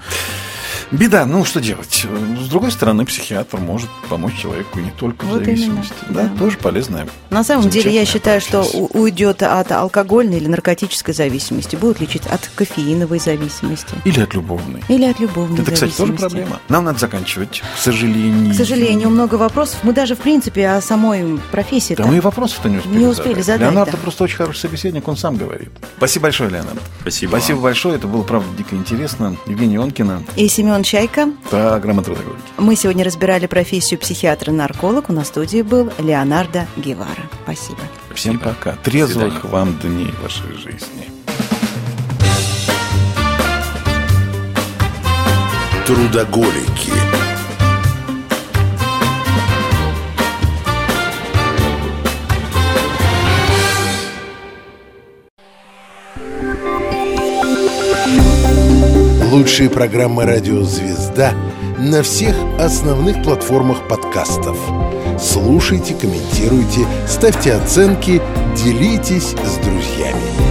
Беда, 0.93 1.25
ну 1.25 1.43
что 1.43 1.59
делать? 1.59 2.05
С 2.39 2.47
другой 2.49 2.71
стороны, 2.71 3.03
психиатр 3.05 3.57
может 3.57 3.89
помочь 4.09 4.37
человеку 4.39 4.79
не 4.79 4.91
только 4.91 5.25
вот 5.25 5.41
в 5.41 5.45
зависимости. 5.45 5.93
Именно, 6.07 6.23
да, 6.23 6.29
да, 6.29 6.39
тоже 6.39 6.57
полезная. 6.57 7.07
На 7.31 7.43
самом 7.43 7.69
деле, 7.69 7.91
я 7.91 8.05
считаю, 8.05 8.39
что 8.39 8.61
уйдет 8.61 9.41
от 9.41 9.71
алкогольной 9.71 10.37
или 10.37 10.47
наркотической 10.47 11.15
зависимости, 11.15 11.75
будет 11.75 11.99
лечить 11.99 12.27
от 12.27 12.47
кофеиновой 12.53 13.17
зависимости. 13.17 13.95
Или 14.05 14.21
от 14.21 14.35
любовной. 14.35 14.83
Или 14.87 15.05
от 15.05 15.19
любовной 15.19 15.61
Это, 15.63 15.71
кстати, 15.71 15.93
тоже 15.93 16.13
проблема. 16.13 16.59
Нам 16.69 16.85
надо 16.85 16.99
заканчивать, 16.99 17.63
к 17.75 17.79
сожалению. 17.79 18.53
К 18.53 18.55
сожалению, 18.55 19.09
много 19.09 19.35
вопросов. 19.35 19.79
Мы 19.81 19.93
даже, 19.93 20.15
в 20.15 20.19
принципе, 20.19 20.69
о 20.69 20.81
самой 20.81 21.39
профессии. 21.51 21.95
Да 21.95 22.05
мы 22.05 22.17
и 22.17 22.19
вопросов-то 22.19 22.69
не 22.69 22.77
успели 22.77 22.97
Не 22.97 23.07
успели 23.07 23.41
задать. 23.41 23.45
задать 23.45 23.61
Леонард 23.61 23.91
да. 23.91 23.97
просто 23.97 24.25
очень 24.25 24.37
хороший 24.37 24.59
собеседник, 24.59 25.07
он 25.07 25.17
сам 25.17 25.37
говорит. 25.37 25.69
Спасибо 25.97 26.23
большое, 26.23 26.51
Леонард. 26.51 26.79
Спасибо. 27.01 27.29
Спасибо 27.31 27.61
большое, 27.61 27.95
это 27.95 28.07
было, 28.07 28.21
правда, 28.21 28.47
дико 28.55 28.75
интересно. 28.75 29.35
Евгения 29.47 29.79
Онкина. 29.81 30.21
И 30.35 30.47
Семен 30.47 30.82
Чайка. 30.83 31.31
Программа 31.49 32.03
«Трудоголики». 32.03 32.41
Мы 32.57 32.75
сегодня 32.75 33.03
разбирали 33.05 33.47
профессию 33.47 33.99
психиатра-нарколог. 33.99 35.09
У 35.09 35.13
нас 35.13 35.25
в 35.25 35.27
студии 35.29 35.61
был 35.61 35.91
Леонардо 35.97 36.67
Гевара. 36.77 37.29
Спасибо. 37.43 37.79
Всем 38.13 38.39
пока. 38.39 38.73
Трезвых 38.83 39.45
вам 39.45 39.77
дней 39.79 40.13
вашей 40.21 40.53
жизни. 40.57 41.09
Трудоголики. 45.85 47.22
Лучшие 59.33 59.67
программы 59.67 60.25
«Радио 60.25 60.61
Звезда» 60.61 61.33
на 61.79 62.03
всех 62.03 62.35
основных 62.59 63.23
платформах 63.23 63.87
подкастов. 63.87 64.55
Слушайте, 65.19 65.95
комментируйте, 65.95 66.85
ставьте 67.07 67.53
оценки, 67.53 68.21
делитесь 68.55 69.31
с 69.31 69.57
друзьями. 69.57 70.42